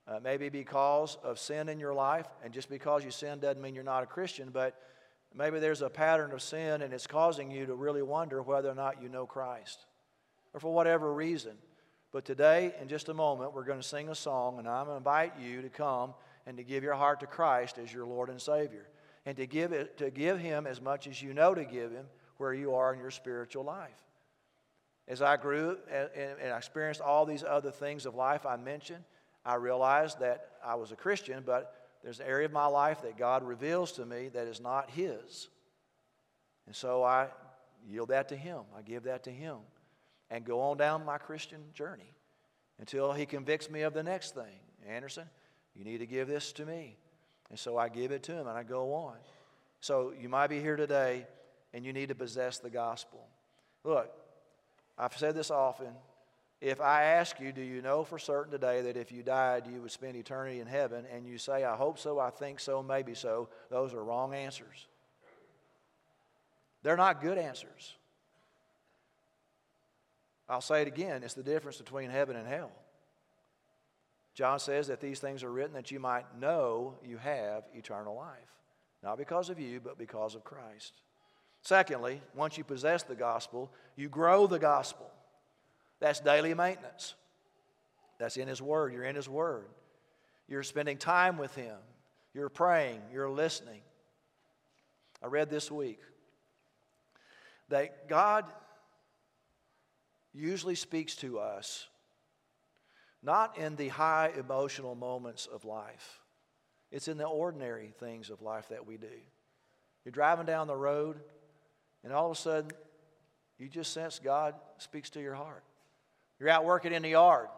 Uh, 0.08 0.18
maybe 0.22 0.48
because 0.48 1.16
of 1.22 1.38
sin 1.38 1.68
in 1.68 1.78
your 1.78 1.94
life, 1.94 2.26
and 2.42 2.52
just 2.52 2.68
because 2.68 3.04
you 3.04 3.12
sin 3.12 3.38
doesn't 3.38 3.62
mean 3.62 3.74
you're 3.74 3.84
not 3.84 4.02
a 4.02 4.06
Christian, 4.06 4.50
but 4.52 4.76
maybe 5.32 5.60
there's 5.60 5.82
a 5.82 5.90
pattern 5.90 6.32
of 6.32 6.42
sin 6.42 6.82
and 6.82 6.92
it's 6.92 7.06
causing 7.06 7.52
you 7.52 7.66
to 7.66 7.74
really 7.74 8.02
wonder 8.02 8.42
whether 8.42 8.68
or 8.68 8.74
not 8.74 9.00
you 9.00 9.08
know 9.08 9.26
Christ, 9.26 9.86
or 10.54 10.60
for 10.60 10.72
whatever 10.72 11.12
reason. 11.12 11.52
But 12.12 12.24
today, 12.24 12.74
in 12.80 12.88
just 12.88 13.08
a 13.08 13.14
moment, 13.14 13.54
we're 13.54 13.64
going 13.64 13.80
to 13.80 13.86
sing 13.86 14.08
a 14.08 14.14
song, 14.14 14.58
and 14.58 14.68
I'm 14.68 14.86
going 14.86 14.94
to 14.94 14.98
invite 14.98 15.34
you 15.40 15.62
to 15.62 15.68
come 15.68 16.14
and 16.46 16.56
to 16.56 16.64
give 16.64 16.82
your 16.82 16.94
heart 16.94 17.20
to 17.20 17.26
Christ 17.26 17.78
as 17.78 17.92
your 17.92 18.06
Lord 18.06 18.28
and 18.28 18.40
Savior, 18.40 18.86
and 19.24 19.36
to 19.36 19.46
give, 19.46 19.72
it, 19.72 19.98
to 19.98 20.10
give 20.10 20.38
Him 20.38 20.66
as 20.66 20.80
much 20.80 21.06
as 21.06 21.22
you 21.22 21.34
know 21.34 21.54
to 21.54 21.64
give 21.64 21.92
Him 21.92 22.06
where 22.36 22.52
you 22.52 22.74
are 22.74 22.92
in 22.92 23.00
your 23.00 23.10
spiritual 23.10 23.64
life. 23.64 23.90
As 25.08 25.22
I 25.22 25.36
grew 25.36 25.78
and, 25.90 26.08
and 26.40 26.52
I 26.52 26.56
experienced 26.56 27.00
all 27.00 27.26
these 27.26 27.44
other 27.44 27.70
things 27.70 28.06
of 28.06 28.14
life 28.14 28.46
I 28.46 28.56
mentioned, 28.56 29.04
I 29.44 29.56
realized 29.56 30.20
that 30.20 30.50
I 30.64 30.76
was 30.76 30.92
a 30.92 30.96
Christian, 30.96 31.42
but 31.44 31.74
there's 32.02 32.20
an 32.20 32.26
area 32.26 32.46
of 32.46 32.52
my 32.52 32.66
life 32.66 33.02
that 33.02 33.16
God 33.16 33.42
reveals 33.42 33.92
to 33.92 34.06
me 34.06 34.28
that 34.28 34.46
is 34.46 34.60
not 34.60 34.90
His. 34.90 35.48
And 36.66 36.74
so 36.74 37.02
I 37.02 37.28
yield 37.86 38.08
that 38.08 38.28
to 38.28 38.36
Him, 38.36 38.60
I 38.76 38.82
give 38.82 39.04
that 39.04 39.24
to 39.24 39.30
Him 39.30 39.56
and 40.30 40.44
go 40.44 40.60
on 40.60 40.78
down 40.78 41.04
my 41.04 41.18
Christian 41.18 41.60
journey 41.74 42.14
until 42.78 43.12
he 43.12 43.26
convicts 43.26 43.70
me 43.70 43.82
of 43.82 43.92
the 43.92 44.02
next 44.02 44.34
thing. 44.34 44.58
Anderson, 44.88 45.26
you 45.76 45.84
need 45.84 45.98
to 45.98 46.06
give 46.06 46.26
this 46.26 46.52
to 46.54 46.64
me. 46.64 46.96
And 47.52 47.60
so 47.60 47.76
I 47.76 47.90
give 47.90 48.12
it 48.12 48.22
to 48.24 48.32
him 48.32 48.48
and 48.48 48.56
I 48.56 48.62
go 48.62 48.94
on. 48.94 49.14
So 49.82 50.14
you 50.18 50.30
might 50.30 50.46
be 50.46 50.58
here 50.58 50.74
today 50.74 51.26
and 51.74 51.84
you 51.84 51.92
need 51.92 52.08
to 52.08 52.14
possess 52.14 52.58
the 52.58 52.70
gospel. 52.70 53.20
Look, 53.84 54.10
I've 54.98 55.14
said 55.16 55.34
this 55.34 55.50
often. 55.50 55.92
If 56.62 56.80
I 56.80 57.02
ask 57.02 57.38
you, 57.40 57.52
do 57.52 57.60
you 57.60 57.82
know 57.82 58.04
for 58.04 58.18
certain 58.18 58.52
today 58.52 58.80
that 58.82 58.96
if 58.96 59.12
you 59.12 59.22
died, 59.22 59.66
you 59.70 59.82
would 59.82 59.90
spend 59.90 60.16
eternity 60.16 60.60
in 60.60 60.66
heaven, 60.66 61.04
and 61.12 61.26
you 61.26 61.36
say, 61.36 61.64
I 61.64 61.74
hope 61.74 61.98
so, 61.98 62.20
I 62.20 62.30
think 62.30 62.60
so, 62.60 62.82
maybe 62.82 63.14
so, 63.14 63.48
those 63.68 63.92
are 63.92 64.02
wrong 64.02 64.32
answers. 64.32 64.86
They're 66.84 66.96
not 66.96 67.20
good 67.20 67.36
answers. 67.36 67.96
I'll 70.48 70.60
say 70.60 70.82
it 70.82 70.88
again 70.88 71.22
it's 71.22 71.34
the 71.34 71.42
difference 71.42 71.78
between 71.78 72.10
heaven 72.10 72.36
and 72.36 72.46
hell. 72.46 72.70
John 74.34 74.58
says 74.58 74.86
that 74.86 75.00
these 75.00 75.20
things 75.20 75.42
are 75.42 75.52
written 75.52 75.74
that 75.74 75.90
you 75.90 76.00
might 76.00 76.38
know 76.38 76.94
you 77.04 77.18
have 77.18 77.64
eternal 77.74 78.16
life. 78.16 78.38
Not 79.02 79.18
because 79.18 79.50
of 79.50 79.60
you, 79.60 79.80
but 79.80 79.98
because 79.98 80.34
of 80.34 80.44
Christ. 80.44 80.92
Secondly, 81.60 82.20
once 82.34 82.56
you 82.56 82.64
possess 82.64 83.02
the 83.02 83.14
gospel, 83.14 83.70
you 83.96 84.08
grow 84.08 84.46
the 84.46 84.58
gospel. 84.58 85.10
That's 86.00 86.20
daily 86.20 86.54
maintenance. 86.54 87.14
That's 88.18 88.36
in 88.36 88.48
His 88.48 88.62
Word. 88.62 88.92
You're 88.92 89.04
in 89.04 89.16
His 89.16 89.28
Word. 89.28 89.66
You're 90.48 90.62
spending 90.62 90.96
time 90.96 91.38
with 91.38 91.54
Him. 91.54 91.76
You're 92.34 92.48
praying. 92.48 93.00
You're 93.12 93.30
listening. 93.30 93.80
I 95.22 95.26
read 95.26 95.50
this 95.50 95.70
week 95.70 96.00
that 97.68 98.08
God 98.08 98.44
usually 100.34 100.74
speaks 100.74 101.14
to 101.16 101.38
us 101.38 101.86
not 103.22 103.56
in 103.56 103.76
the 103.76 103.88
high 103.88 104.32
emotional 104.36 104.94
moments 104.94 105.46
of 105.46 105.64
life, 105.64 106.20
it's 106.90 107.08
in 107.08 107.16
the 107.16 107.24
ordinary 107.24 107.92
things 107.98 108.30
of 108.30 108.42
life 108.42 108.68
that 108.68 108.86
we 108.86 108.96
do. 108.96 109.06
You're 110.04 110.12
driving 110.12 110.46
down 110.46 110.66
the 110.66 110.76
road, 110.76 111.20
and 112.04 112.12
all 112.12 112.30
of 112.30 112.36
a 112.36 112.40
sudden, 112.40 112.70
you 113.58 113.68
just 113.68 113.92
sense 113.92 114.18
God 114.18 114.54
speaks 114.78 115.10
to 115.10 115.20
your 115.20 115.34
heart. 115.34 115.62
You're 116.40 116.48
out 116.48 116.64
working 116.64 116.92
in 116.92 117.02
the 117.02 117.10
yard, 117.10 117.48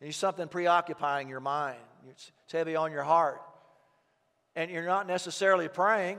and 0.00 0.06
there's 0.06 0.16
something 0.16 0.48
preoccupying 0.48 1.28
your 1.28 1.40
mind. 1.40 1.78
It's 2.10 2.32
heavy 2.50 2.74
on 2.74 2.90
your 2.90 3.04
heart. 3.04 3.40
And 4.56 4.70
you're 4.70 4.86
not 4.86 5.06
necessarily 5.06 5.68
praying, 5.68 6.18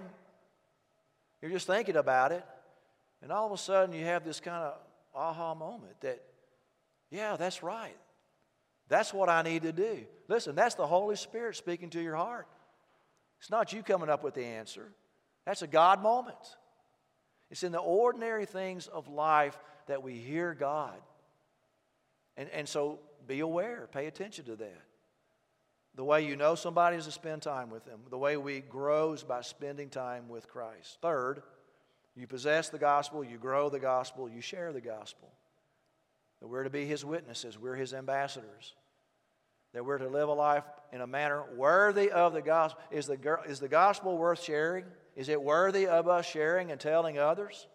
you're 1.42 1.52
just 1.52 1.68
thinking 1.68 1.96
about 1.96 2.32
it. 2.32 2.46
And 3.22 3.32
all 3.32 3.46
of 3.46 3.52
a 3.52 3.58
sudden, 3.58 3.94
you 3.94 4.06
have 4.06 4.24
this 4.24 4.40
kind 4.40 4.64
of 4.64 4.76
aha 5.14 5.54
moment 5.54 6.00
that, 6.02 6.22
yeah, 7.12 7.36
that's 7.36 7.62
right. 7.62 7.98
That's 8.90 9.14
what 9.14 9.30
I 9.30 9.44
need 9.44 9.62
to 9.62 9.72
do. 9.72 10.06
Listen, 10.28 10.56
that's 10.56 10.76
the 10.76 10.88
Holy 10.88 11.16
Spirit 11.16 11.56
speaking 11.56 11.90
to 11.92 12.02
your 12.02 12.16
heart. 12.16 12.48
It's 13.40 13.50
not 13.50 13.72
you 13.72 13.84
coming 13.84 14.10
up 14.10 14.24
with 14.24 14.34
the 14.34 14.44
answer, 14.44 14.92
that's 15.46 15.62
a 15.62 15.68
God 15.68 16.02
moment. 16.02 16.38
It's 17.52 17.64
in 17.64 17.72
the 17.72 17.80
ordinary 17.80 18.46
things 18.46 18.86
of 18.86 19.08
life 19.08 19.58
that 19.88 20.04
we 20.04 20.14
hear 20.14 20.54
God. 20.54 21.00
And, 22.38 22.48
and 22.50 22.70
so 22.70 23.00
be 23.26 23.40
aware, 23.40 23.90
pay 23.92 24.06
attention 24.06 24.46
to 24.46 24.56
that. 24.58 24.82
The 25.96 26.04
way 26.04 26.26
you 26.26 26.36
know 26.36 26.54
somebody 26.54 26.98
is 26.98 27.06
to 27.06 27.12
spend 27.12 27.42
time 27.42 27.72
with 27.72 27.86
them. 27.86 28.02
The 28.10 28.18
way 28.18 28.38
we 28.38 28.60
grow 28.62 29.14
is 29.14 29.24
by 29.24 29.42
spending 29.42 29.90
time 29.90 30.30
with 30.30 30.48
Christ. 30.48 31.00
Third, 31.02 31.42
you 32.16 32.28
possess 32.28 32.70
the 32.70 32.78
gospel, 32.78 33.24
you 33.24 33.38
grow 33.38 33.70
the 33.70 33.80
gospel, 33.80 34.30
you 34.30 34.42
share 34.42 34.72
the 34.72 34.82
gospel. 34.82 35.32
That 36.42 36.48
we're 36.48 36.64
to 36.64 36.70
be 36.70 36.86
his 36.86 37.04
witnesses, 37.04 37.58
we're 37.58 37.76
his 37.76 37.94
ambassadors. 37.94 38.74
That 39.74 39.86
we're 39.86 40.00
to 40.00 40.08
live 40.08 40.30
a 40.30 40.34
life 40.34 40.64
in 40.92 41.02
a 41.02 41.08
manner 41.08 41.44
worthy 41.56 42.10
of 42.10 42.34
the 42.34 42.42
gospel. 42.42 42.82
Is 42.90 43.06
the, 43.06 43.38
is 43.48 43.60
the 43.60 43.68
gospel 43.68 44.18
worth 44.18 44.44
sharing? 44.44 44.86
Is 45.16 45.30
it 45.30 45.42
worthy 45.42 45.86
of 45.86 46.08
us 46.08 46.26
sharing 46.26 46.72
and 46.72 46.80
telling 46.80 47.20
others? 47.20 47.68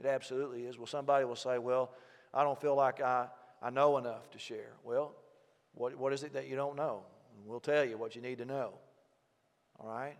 It 0.00 0.06
absolutely 0.06 0.64
is. 0.64 0.76
Well, 0.76 0.86
somebody 0.86 1.24
will 1.24 1.36
say, 1.36 1.58
Well, 1.58 1.92
I 2.32 2.42
don't 2.42 2.60
feel 2.60 2.74
like 2.74 3.00
I, 3.00 3.26
I 3.62 3.70
know 3.70 3.96
enough 3.98 4.30
to 4.30 4.38
share. 4.38 4.72
Well, 4.84 5.14
what, 5.74 5.96
what 5.96 6.12
is 6.12 6.22
it 6.22 6.32
that 6.32 6.48
you 6.48 6.56
don't 6.56 6.76
know? 6.76 7.02
We'll 7.46 7.60
tell 7.60 7.84
you 7.84 7.96
what 7.96 8.16
you 8.16 8.22
need 8.22 8.38
to 8.38 8.44
know. 8.44 8.72
All 9.78 9.88
right? 9.88 10.16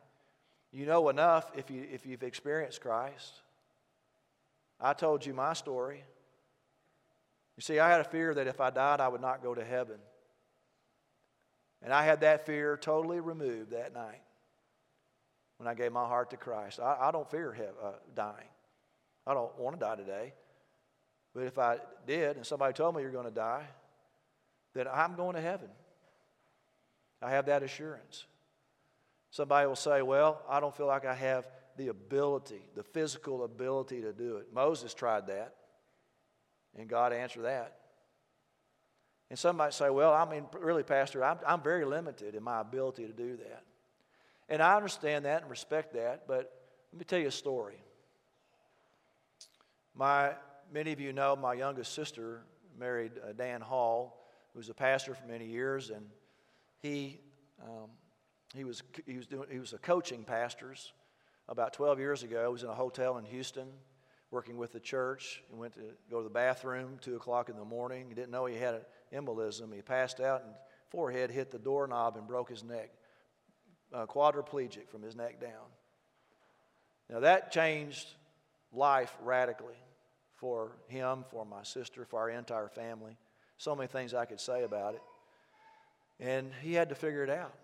You 0.72 0.87
know 0.87 1.09
enough 1.09 1.50
if, 1.57 1.70
you, 1.70 1.85
if 1.90 2.07
you've 2.07 2.22
experienced 2.22 2.81
Christ. 2.81 3.42
I 4.81 4.92
told 4.92 5.26
you 5.26 5.35
my 5.35 5.54
story. 5.54 6.04
You 7.59 7.62
see, 7.62 7.81
I 7.81 7.90
had 7.90 8.01
a 8.01 8.05
fear 8.05 8.33
that 8.35 8.47
if 8.47 8.61
I 8.61 8.71
died, 8.71 9.01
I 9.01 9.09
would 9.09 9.21
not 9.21 9.42
go 9.42 9.53
to 9.53 9.64
heaven. 9.64 9.97
And 11.83 11.92
I 11.92 12.05
had 12.05 12.21
that 12.21 12.47
fear 12.47 12.77
totally 12.77 13.18
removed 13.18 13.73
that 13.73 13.92
night 13.92 14.23
when 15.57 15.66
I 15.66 15.75
gave 15.75 15.90
my 15.90 16.07
heart 16.07 16.31
to 16.31 16.37
Christ. 16.37 16.79
I, 16.79 16.97
I 17.01 17.11
don't 17.11 17.29
fear 17.29 17.53
he- 17.53 17.62
uh, 17.62 17.94
dying. 18.14 18.47
I 19.27 19.35
don't 19.35 19.59
want 19.59 19.75
to 19.75 19.85
die 19.85 19.97
today. 19.97 20.35
But 21.35 21.47
if 21.47 21.59
I 21.59 21.79
did 22.07 22.37
and 22.37 22.47
somebody 22.47 22.75
told 22.75 22.94
me 22.94 23.03
you're 23.03 23.11
going 23.11 23.25
to 23.25 23.33
die, 23.33 23.66
then 24.75 24.87
I'm 24.87 25.16
going 25.16 25.35
to 25.35 25.42
heaven. 25.42 25.68
I 27.21 27.31
have 27.33 27.47
that 27.47 27.64
assurance. 27.64 28.25
Somebody 29.33 29.66
will 29.66 29.75
say, 29.75 30.01
Well, 30.03 30.42
I 30.49 30.61
don't 30.61 30.77
feel 30.77 30.87
like 30.87 31.05
I 31.05 31.14
have 31.14 31.44
the 31.77 31.88
ability, 31.88 32.62
the 32.77 32.85
physical 32.85 33.42
ability 33.42 34.03
to 34.03 34.12
do 34.12 34.37
it. 34.37 34.55
Moses 34.55 34.94
tried 34.94 35.27
that, 35.27 35.55
and 36.79 36.88
God 36.88 37.12
answered 37.12 37.45
that. 37.45 37.77
And 39.31 39.38
some 39.38 39.57
might 39.57 39.75
say, 39.75 39.91
Well, 39.91 40.12
I 40.12 40.29
mean, 40.29 40.47
really, 40.59 40.83
Pastor, 40.83 41.25
I'm, 41.25 41.38
I'm 41.47 41.61
very 41.61 41.85
limited 41.85 42.35
in 42.35 42.43
my 42.43 42.61
ability 42.61 43.07
to 43.07 43.12
do 43.12 43.37
that. 43.37 43.62
And 44.49 44.62
I 44.62 44.77
understand 44.77 45.25
that 45.27 45.43
and 45.43 45.51
respect 45.51 45.95
that, 45.95 46.27
but 46.27 46.53
let 46.93 46.99
me 46.99 47.05
tell 47.05 47.19
you 47.19 47.29
a 47.29 47.33
story. 47.33 47.83
My, 49.95 50.33
many 50.73 50.93
of 50.93 51.01
you 51.01 51.12
know 51.12 51.37
my 51.37 51.53
youngest 51.53 51.93
sister 51.93 52.43
married 52.79 53.12
uh, 53.23 53.33
Dan 53.33 53.61
Hall, 53.61 54.25
who 54.53 54.61
was 54.61 54.71
a 54.71 54.75
pastor 54.75 55.14
for 55.14 55.27
many 55.27 55.47
years, 55.47 55.91
and 55.91 56.07
he 56.81 57.21
um, 57.62 57.91
he 58.55 58.64
was, 58.64 58.83
he 59.07 59.17
was, 59.17 59.27
doing, 59.27 59.49
he 59.51 59.59
was 59.59 59.73
a 59.73 59.79
coaching 59.79 60.25
pastors 60.25 60.93
about 61.49 61.73
12 61.73 61.99
years 61.99 62.23
ago. 62.23 62.47
He 62.47 62.53
was 62.53 62.62
in 62.62 62.71
a 62.71 62.75
hotel 62.75 63.19
in 63.19 63.25
Houston 63.27 63.69
working 64.31 64.57
with 64.57 64.73
the 64.73 64.81
church. 64.81 65.43
He 65.51 65.57
went 65.57 65.75
to 65.75 65.81
go 66.11 66.19
to 66.19 66.25
the 66.25 66.31
bathroom 66.31 66.99
2 67.01 67.17
o'clock 67.17 67.49
in 67.49 67.57
the 67.57 67.64
morning. 67.64 68.07
He 68.09 68.14
didn't 68.14 68.31
know 68.31 68.47
he 68.47 68.57
had 68.57 68.75
an 68.75 68.83
embolism. 69.12 69.75
He 69.75 69.83
passed 69.83 70.21
out 70.21 70.43
and 70.45 70.53
forehead 70.91 71.31
hit 71.31 71.51
the 71.51 71.59
doorknob 71.59 72.17
and 72.17 72.27
broke 72.27 72.51
his 72.51 72.62
neck. 72.62 72.91
Uh, 73.93 74.05
quadriplegic 74.05 74.88
from 74.88 75.03
his 75.03 75.17
neck 75.17 75.41
down. 75.41 75.51
Now 77.09 77.21
that 77.21 77.53
changed 77.53 78.07
life 78.71 79.17
radically 79.23 79.79
for 80.35 80.73
him, 80.88 81.25
for 81.31 81.47
my 81.47 81.62
sister, 81.62 82.05
for 82.05 82.21
our 82.21 82.31
entire 82.31 82.69
family. 82.69 83.17
So 83.57 83.75
many 83.75 83.88
things 83.88 84.14
I 84.14 84.25
could 84.25 84.41
say 84.41 84.62
about 84.62 84.95
it. 84.95 85.03
And 86.21 86.53
he 86.62 86.75
had 86.75 86.91
to 86.91 86.95
figure 86.95 87.25
it 87.25 87.31
out. 87.31 87.55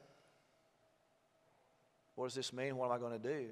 What 2.15 2.27
does 2.27 2.35
this 2.35 2.53
mean? 2.53 2.77
What 2.77 2.87
am 2.87 2.93
I 2.93 2.99
going 2.99 3.21
to 3.21 3.29
do? 3.29 3.47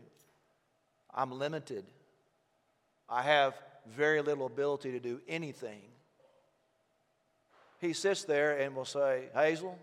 I'm 1.14 1.32
limited. 1.32 1.84
I 3.12 3.20
have 3.20 3.54
very 3.94 4.22
little 4.22 4.46
ability 4.46 4.92
to 4.92 5.00
do 5.00 5.20
anything. 5.28 5.82
He 7.78 7.92
sits 7.92 8.24
there 8.24 8.58
and 8.58 8.74
will 8.74 8.86
say, 8.86 9.24
Hazel, 9.34 9.78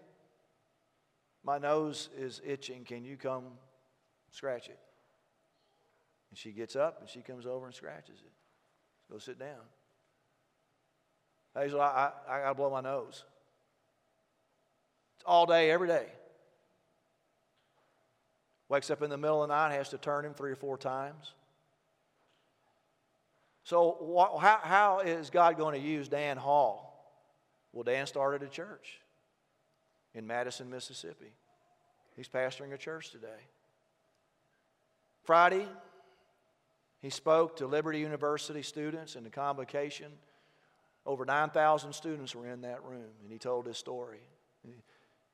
my 1.43 1.59
nose 1.59 2.09
is 2.17 2.41
itching. 2.43 2.85
Can 2.85 3.05
you 3.05 3.17
come 3.17 3.43
scratch 4.31 4.67
it? 4.67 4.79
And 6.31 6.39
she 6.39 6.51
gets 6.51 6.75
up 6.75 7.01
and 7.01 7.09
she 7.09 7.19
comes 7.21 7.45
over 7.45 7.67
and 7.67 7.75
scratches 7.75 8.19
it. 8.19 8.31
Go 9.11 9.19
sit 9.19 9.37
down. 9.37 9.61
Hazel, 11.55 11.81
I, 11.81 12.11
I, 12.27 12.35
I 12.35 12.41
got 12.41 12.49
to 12.49 12.55
blow 12.55 12.71
my 12.71 12.81
nose. 12.81 13.25
It's 15.17 15.23
all 15.25 15.45
day, 15.45 15.69
every 15.69 15.87
day. 15.87 16.07
Wakes 18.69 18.89
up 18.89 19.03
in 19.03 19.11
the 19.11 19.17
middle 19.17 19.43
of 19.43 19.49
the 19.49 19.55
night, 19.55 19.73
has 19.73 19.89
to 19.89 19.99
turn 19.99 20.25
him 20.25 20.33
three 20.33 20.51
or 20.51 20.55
four 20.55 20.77
times. 20.79 21.33
So, 23.69 24.39
how, 24.41 24.59
how 24.63 24.99
is 25.01 25.29
God 25.29 25.55
going 25.55 25.79
to 25.79 25.87
use 25.87 26.07
Dan 26.07 26.37
Hall? 26.37 27.13
Well, 27.71 27.83
Dan 27.83 28.07
started 28.07 28.41
a 28.41 28.49
church 28.49 28.99
in 30.15 30.25
Madison, 30.25 30.71
Mississippi. 30.71 31.31
He's 32.15 32.27
pastoring 32.27 32.73
a 32.73 32.79
church 32.79 33.11
today. 33.11 33.27
Friday, 35.23 35.67
he 36.99 37.11
spoke 37.11 37.57
to 37.57 37.67
Liberty 37.67 37.99
University 37.99 38.63
students 38.63 39.15
in 39.15 39.23
the 39.23 39.29
convocation. 39.29 40.13
Over 41.05 41.23
9,000 41.23 41.93
students 41.93 42.33
were 42.33 42.47
in 42.47 42.61
that 42.61 42.83
room, 42.83 43.11
and 43.21 43.31
he 43.31 43.37
told 43.37 43.67
his 43.67 43.77
story. 43.77 44.21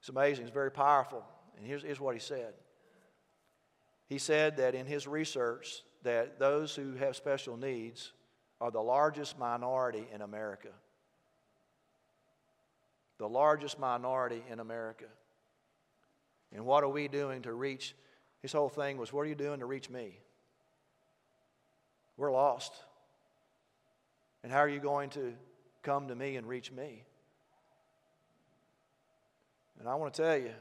It's 0.02 0.10
amazing, 0.10 0.44
it's 0.44 0.54
very 0.54 0.72
powerful. 0.72 1.24
And 1.56 1.66
here's, 1.66 1.84
here's 1.84 2.02
what 2.02 2.16
he 2.16 2.20
said 2.20 2.54
he 4.10 4.18
said 4.18 4.58
that 4.58 4.76
in 4.76 4.88
his 4.88 5.08
research 5.08 5.84
that 6.04 6.38
those 6.38 6.76
who 6.76 6.96
have 6.96 7.16
special 7.16 7.56
needs 7.56 8.12
are 8.62 8.72
the 8.72 8.82
largest 8.82 9.38
minority 9.38 10.08
in 10.14 10.22
America. 10.22 10.70
The 13.18 13.28
largest 13.28 13.80
minority 13.80 14.44
in 14.50 14.60
America. 14.60 15.06
And 16.54 16.66
what 16.66 16.84
are 16.84 16.90
we 16.90 17.08
doing 17.08 17.42
to 17.44 17.54
reach? 17.54 17.96
His 18.42 18.52
whole 18.52 18.70
thing 18.70 18.98
was, 18.98 19.12
what 19.12 19.22
are 19.22 19.26
you 19.26 19.36
doing 19.36 19.60
to 19.60 19.66
reach 19.66 19.90
me? 19.90 20.20
We're 22.18 22.32
lost. 22.32 22.74
And 24.44 24.52
how 24.52 24.60
are 24.60 24.70
you 24.70 24.80
going 24.80 25.10
to 25.12 25.34
come 25.84 26.08
to 26.08 26.16
me 26.16 26.36
and 26.36 26.48
reach 26.48 26.72
me? 26.72 27.04
And 29.80 29.90
I 29.90 29.96
want 29.96 30.14
to 30.14 30.22
tell 30.22 30.38
you, 30.38 30.52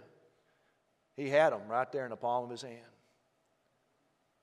he 1.16 1.28
had 1.28 1.52
them 1.52 1.68
right 1.68 1.90
there 1.92 2.04
in 2.04 2.10
the 2.10 2.16
palm 2.16 2.44
of 2.44 2.50
his 2.50 2.62
hand. 2.62 2.80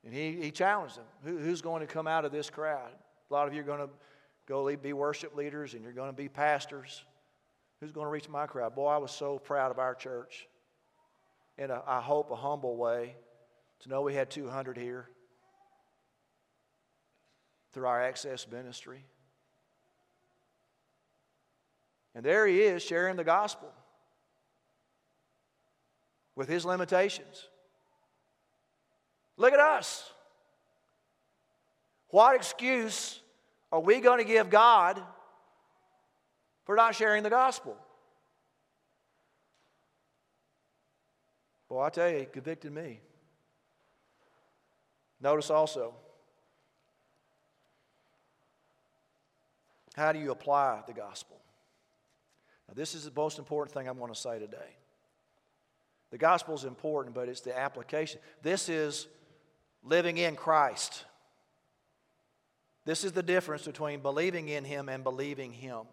And 0.06 0.14
he, 0.14 0.32
he 0.42 0.52
challenged 0.52 0.96
them 0.96 1.06
Who, 1.24 1.38
who's 1.38 1.62
going 1.62 1.82
to 1.82 1.88
come 1.88 2.08
out 2.08 2.26
of 2.26 2.32
this 2.32 2.50
crowd? 2.50 2.92
A 3.32 3.34
lot 3.34 3.48
of 3.48 3.54
you 3.54 3.62
are 3.62 3.64
going 3.66 3.80
to 3.80 3.90
go 4.46 4.76
be 4.76 4.92
worship 4.92 5.38
leaders 5.38 5.74
and 5.74 5.84
you're 5.84 5.94
going 5.94 6.10
to 6.10 6.16
be 6.16 6.28
pastors. 6.28 7.02
Who's 7.80 7.94
going 7.94 8.06
to 8.06 8.12
reach 8.12 8.28
my 8.28 8.46
crowd? 8.46 8.76
Boy, 8.76 8.90
I 8.90 8.98
was 8.98 9.12
so 9.12 9.40
proud 9.40 9.72
of 9.72 9.80
our 9.80 9.96
church. 9.96 10.50
In 11.58 11.72
a, 11.72 11.82
I 11.88 12.02
hope, 12.02 12.30
a 12.32 12.36
humble 12.36 12.76
way 12.76 13.16
to 13.82 13.90
know 13.90 14.02
we 14.02 14.14
had 14.14 14.30
200 14.30 14.78
here 14.78 15.08
through 17.72 17.88
our 17.88 18.02
access 18.04 18.46
ministry. 18.52 19.06
And 22.14 22.26
there 22.26 22.46
he 22.46 22.60
is 22.60 22.84
sharing 22.84 23.16
the 23.16 23.24
gospel 23.24 23.72
with 26.36 26.50
his 26.50 26.66
limitations. 26.66 27.48
Look 29.38 29.54
at 29.54 29.60
us. 29.62 30.12
What 32.10 32.36
excuse 32.36 33.21
are 33.72 33.80
we 33.80 34.00
going 34.00 34.20
to 34.20 34.26
give 34.26 34.50
God 34.50 35.02
for 36.66 36.76
not 36.76 36.96
sharing 36.96 37.24
the 37.24 37.30
gospel? 37.30 37.78
Well, 41.70 41.82
I 41.82 41.90
tell 41.90 42.10
you, 42.10 42.20
he 42.20 42.26
convicted 42.26 42.74
me. 42.74 43.00
Notice 45.22 45.50
also, 45.50 45.94
how 49.96 50.12
do 50.12 50.20
you 50.20 50.32
apply 50.32 50.82
the 50.86 50.94
gospel? 50.94 51.38
Now, 52.68 52.74
this 52.74 52.94
is 52.94 53.06
the 53.06 53.12
most 53.16 53.40
important 53.40 53.74
thing 53.74 53.88
I'm 53.88 53.98
going 53.98 54.14
to 54.14 54.20
say 54.20 54.40
today. 54.40 54.76
The 56.10 56.18
gospel 56.18 56.56
is 56.56 56.66
important, 56.66 57.16
but 57.16 57.30
it's 57.30 57.42
the 57.42 57.58
application. 57.58 58.20
This 58.42 58.68
is 58.68 59.08
living 59.84 60.18
in 60.18 60.36
Christ. 60.36 61.06
This 62.92 63.06
is 63.06 63.14
the 63.14 63.24
difference 63.24 63.64
between 63.64 64.02
believing 64.02 64.50
in 64.50 64.66
Him 64.66 64.90
and 64.90 65.02
believing 65.02 65.54
Him. 65.54 65.84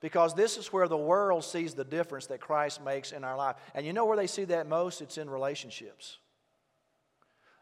Because 0.00 0.34
this 0.34 0.58
is 0.58 0.70
where 0.70 0.86
the 0.86 0.98
world 0.98 1.44
sees 1.44 1.72
the 1.72 1.82
difference 1.82 2.26
that 2.26 2.42
Christ 2.42 2.84
makes 2.84 3.10
in 3.10 3.24
our 3.24 3.38
life. 3.38 3.56
And 3.74 3.86
you 3.86 3.94
know 3.94 4.04
where 4.04 4.18
they 4.18 4.26
see 4.26 4.44
that 4.44 4.68
most? 4.68 5.00
It's 5.00 5.16
in 5.16 5.30
relationships. 5.30 6.18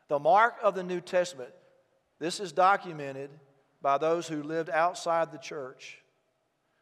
The 0.08 0.18
mark 0.18 0.56
of 0.60 0.74
the 0.74 0.82
New 0.82 1.00
Testament, 1.00 1.50
this 2.18 2.40
is 2.40 2.50
documented 2.50 3.30
by 3.80 3.96
those 3.96 4.26
who 4.26 4.42
lived 4.42 4.70
outside 4.70 5.30
the 5.30 5.38
church. 5.38 5.98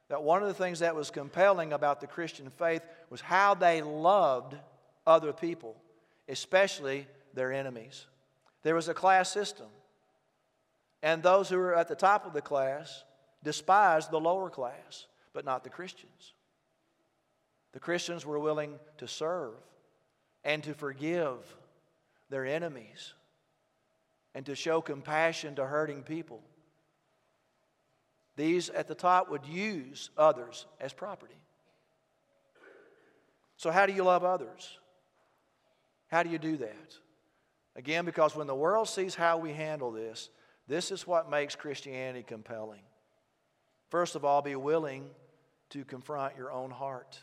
That 0.08 0.22
one 0.22 0.40
of 0.40 0.48
the 0.48 0.54
things 0.54 0.78
that 0.78 0.96
was 0.96 1.10
compelling 1.10 1.74
about 1.74 2.00
the 2.00 2.06
Christian 2.06 2.48
faith 2.56 2.80
was 3.10 3.20
how 3.20 3.52
they 3.52 3.82
loved 3.82 4.56
other 5.06 5.34
people, 5.34 5.76
especially 6.26 7.06
their 7.34 7.52
enemies. 7.52 8.06
There 8.62 8.74
was 8.74 8.88
a 8.88 8.94
class 8.94 9.30
system. 9.30 9.66
And 11.06 11.22
those 11.22 11.48
who 11.48 11.58
were 11.58 11.76
at 11.76 11.86
the 11.86 11.94
top 11.94 12.26
of 12.26 12.32
the 12.32 12.42
class 12.42 13.04
despised 13.44 14.10
the 14.10 14.18
lower 14.18 14.50
class, 14.50 15.06
but 15.32 15.44
not 15.44 15.62
the 15.62 15.70
Christians. 15.70 16.34
The 17.74 17.78
Christians 17.78 18.26
were 18.26 18.40
willing 18.40 18.80
to 18.98 19.06
serve 19.06 19.54
and 20.42 20.64
to 20.64 20.74
forgive 20.74 21.36
their 22.28 22.44
enemies 22.44 23.12
and 24.34 24.44
to 24.46 24.56
show 24.56 24.80
compassion 24.80 25.54
to 25.54 25.64
hurting 25.64 26.02
people. 26.02 26.42
These 28.34 28.68
at 28.70 28.88
the 28.88 28.96
top 28.96 29.30
would 29.30 29.46
use 29.46 30.10
others 30.18 30.66
as 30.80 30.92
property. 30.92 31.38
So, 33.56 33.70
how 33.70 33.86
do 33.86 33.92
you 33.92 34.02
love 34.02 34.24
others? 34.24 34.76
How 36.08 36.24
do 36.24 36.30
you 36.30 36.38
do 36.38 36.56
that? 36.56 36.96
Again, 37.76 38.04
because 38.04 38.34
when 38.34 38.48
the 38.48 38.56
world 38.56 38.88
sees 38.88 39.14
how 39.14 39.38
we 39.38 39.52
handle 39.52 39.92
this, 39.92 40.30
this 40.68 40.90
is 40.90 41.06
what 41.06 41.30
makes 41.30 41.54
Christianity 41.54 42.24
compelling. 42.26 42.82
First 43.88 44.16
of 44.16 44.24
all, 44.24 44.42
be 44.42 44.56
willing 44.56 45.08
to 45.70 45.84
confront 45.84 46.36
your 46.36 46.50
own 46.50 46.70
heart. 46.70 47.20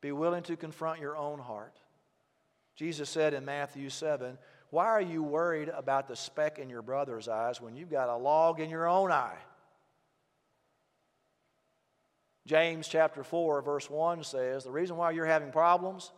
Be 0.00 0.12
willing 0.12 0.42
to 0.44 0.56
confront 0.56 1.00
your 1.00 1.16
own 1.16 1.38
heart. 1.38 1.76
Jesus 2.76 3.10
said 3.10 3.34
in 3.34 3.44
Matthew 3.44 3.90
7, 3.90 4.38
Why 4.70 4.86
are 4.86 5.02
you 5.02 5.22
worried 5.22 5.68
about 5.68 6.08
the 6.08 6.16
speck 6.16 6.58
in 6.58 6.70
your 6.70 6.82
brother's 6.82 7.28
eyes 7.28 7.60
when 7.60 7.76
you've 7.76 7.90
got 7.90 8.08
a 8.08 8.16
log 8.16 8.60
in 8.60 8.70
your 8.70 8.88
own 8.88 9.10
eye? 9.10 9.38
James 12.46 12.88
chapter 12.88 13.22
4, 13.22 13.60
verse 13.60 13.90
1 13.90 14.24
says, 14.24 14.64
The 14.64 14.70
reason 14.70 14.96
why 14.96 15.10
you're 15.10 15.26
having 15.26 15.50
problems 15.50 16.12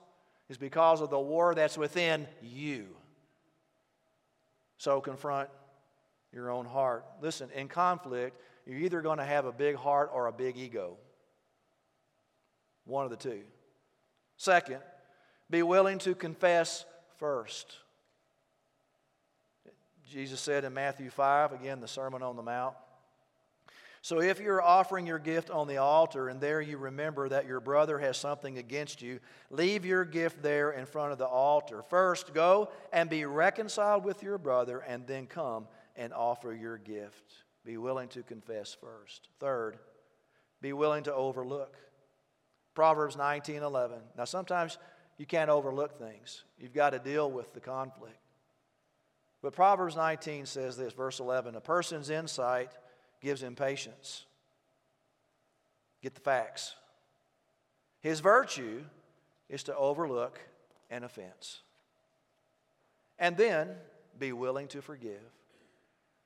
is 0.49 0.57
because 0.57 1.01
of 1.01 1.11
the 1.11 1.19
war 1.19 1.55
that's 1.55 1.77
within 1.77 2.29
you. 2.41 2.87
So 4.79 5.01
confront 5.01 5.49
your 6.33 6.51
own 6.51 6.67
heart. 6.67 7.05
Listen, 7.21 7.51
in 7.55 7.69
conflict, 7.69 8.41
you're 8.67 8.79
either 8.79 9.01
going 9.01 9.19
to 9.19 9.25
have 9.25 9.47
a 9.47 9.53
big 9.53 9.77
heart 9.77 10.11
or 10.13 10.27
a 10.27 10.33
big 10.33 10.57
ego. 10.57 10.97
One 12.85 13.05
of 13.05 13.11
the 13.11 13.17
two. 13.17 13.43
Second, 14.37 14.81
be 15.49 15.63
willing 15.63 15.99
to 16.01 16.15
confess 16.15 16.85
first. 17.19 17.77
Jesus 20.09 20.41
said 20.41 20.65
in 20.65 20.75
Matthew 20.75 21.11
5, 21.11 21.53
again, 21.53 21.81
the 21.81 21.89
Sermon 21.89 22.23
on 22.23 22.37
the 22.37 22.43
Mount. 22.43 22.75
So 24.03 24.21
if 24.21 24.41
you're 24.41 24.63
offering 24.63 25.07
your 25.07 25.19
gift 25.19 25.51
on 25.51 25.69
the 25.69 25.77
altar 25.77 26.29
and 26.29 26.41
there 26.41 26.63
you 26.63 26.79
remember 26.79 27.29
that 27.29 27.47
your 27.47 27.61
brother 27.61 27.99
has 27.99 28.17
something 28.17 28.57
against 28.57 29.03
you, 29.03 29.21
leave 29.51 29.85
your 29.85 30.07
gift 30.07 30.43
there 30.43 30.71
in 30.71 30.87
front 30.87 31.13
of 31.13 31.19
the 31.19 31.27
altar. 31.27 31.83
First, 31.83 32.33
go 32.33 32.71
and 32.93 33.11
be 33.11 33.27
reconciled 33.27 34.05
with 34.05 34.23
your 34.23 34.39
brother 34.39 34.79
and 34.79 35.07
then 35.07 35.27
come 35.27 35.69
and 36.01 36.15
offer 36.15 36.53
your 36.55 36.79
gift. 36.79 37.35
Be 37.65 37.77
willing 37.77 38.09
to 38.09 38.23
confess 38.23 38.75
first. 38.75 39.29
Third, 39.39 39.79
be 40.63 40.73
willing 40.73 41.05
to 41.05 41.15
overlook. 41.15 41.77
Proverbs 42.75 43.17
19 43.17 43.63
11. 43.63 43.99
Now, 44.17 44.25
sometimes 44.25 44.79
you 45.19 45.27
can't 45.27 45.51
overlook 45.51 45.99
things, 45.99 46.43
you've 46.59 46.73
got 46.73 46.91
to 46.91 46.99
deal 46.99 47.31
with 47.31 47.53
the 47.53 47.61
conflict. 47.61 48.17
But 49.43 49.55
Proverbs 49.55 49.97
19 49.97 50.47
says 50.47 50.77
this, 50.77 50.93
verse 50.95 51.21
11 51.21 51.55
A 51.55 51.61
person's 51.61 52.11
insight 52.11 52.73
gives 53.21 53.43
him 53.43 53.55
patience. 53.55 54.25
Get 56.03 56.15
the 56.15 56.21
facts. 56.23 56.75
His 58.01 58.21
virtue 58.21 58.85
is 59.51 59.63
to 59.65 59.77
overlook 59.77 60.41
an 60.91 61.05
offense. 61.05 61.61
And 63.19 63.37
then 63.37 63.69
be 64.19 64.33
willing 64.33 64.69
to 64.69 64.81
forgive. 64.81 65.21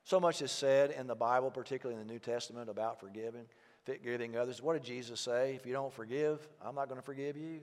So 0.05 0.19
much 0.19 0.43
is 0.43 0.51
said 0.51 0.91
in 0.91 1.07
the 1.07 1.15
Bible, 1.15 1.49
particularly 1.49 1.99
in 1.99 2.07
the 2.07 2.13
New 2.13 2.19
Testament, 2.19 2.69
about 2.69 2.99
forgiving, 2.99 3.45
forgiving 3.85 4.37
others. 4.37 4.61
What 4.61 4.73
did 4.73 4.83
Jesus 4.83 5.19
say? 5.19 5.55
If 5.55 5.65
you 5.65 5.73
don't 5.73 5.91
forgive, 5.91 6.47
I'm 6.63 6.75
not 6.75 6.87
going 6.87 6.99
to 6.99 7.05
forgive 7.05 7.35
you. 7.35 7.61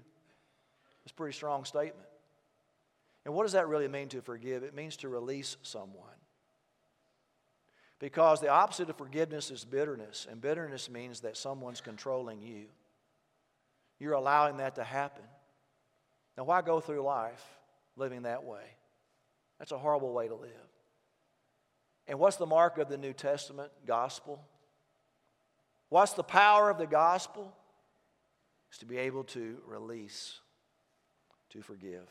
It's 1.05 1.13
a 1.13 1.15
pretty 1.15 1.35
strong 1.35 1.65
statement. 1.65 2.09
And 3.25 3.33
what 3.33 3.45
does 3.45 3.53
that 3.53 3.69
really 3.69 3.87
mean 3.87 4.09
to 4.09 4.21
forgive? 4.21 4.65
It 4.65 4.75
means 4.75 4.97
to 4.99 5.09
release 5.09 5.57
someone. 5.63 6.09
Because 8.01 8.41
the 8.41 8.49
opposite 8.49 8.91
of 8.91 8.97
forgiveness 8.97 9.53
is 9.53 9.65
bitterness, 9.65 10.27
and 10.29 10.41
bitterness 10.41 10.91
means 10.91 11.21
that 11.21 11.37
someone's 11.37 11.81
controlling 11.81 12.43
you. 12.43 12.65
You're 14.01 14.15
allowing 14.15 14.57
that 14.57 14.75
to 14.75 14.83
happen. 14.83 15.23
Now, 16.37 16.43
why 16.43 16.63
go 16.63 16.81
through 16.81 17.03
life 17.03 17.45
living 17.95 18.23
that 18.23 18.43
way? 18.43 18.65
That's 19.61 19.71
a 19.71 19.79
horrible 19.79 20.13
way 20.13 20.27
to 20.27 20.35
live. 20.35 20.51
And 22.07 22.19
what's 22.19 22.37
the 22.37 22.47
mark 22.47 22.79
of 22.79 22.89
the 22.89 22.99
New 22.99 23.13
Testament 23.13 23.71
gospel? 23.87 24.45
What's 25.89 26.13
the 26.15 26.23
power 26.23 26.71
of 26.71 26.79
the 26.79 26.87
gospel? 26.87 27.53
Is 28.73 28.79
to 28.79 28.87
be 28.87 28.97
able 28.99 29.25
to 29.25 29.59
release, 29.67 30.41
to 31.51 31.63
forgive. 31.63 32.09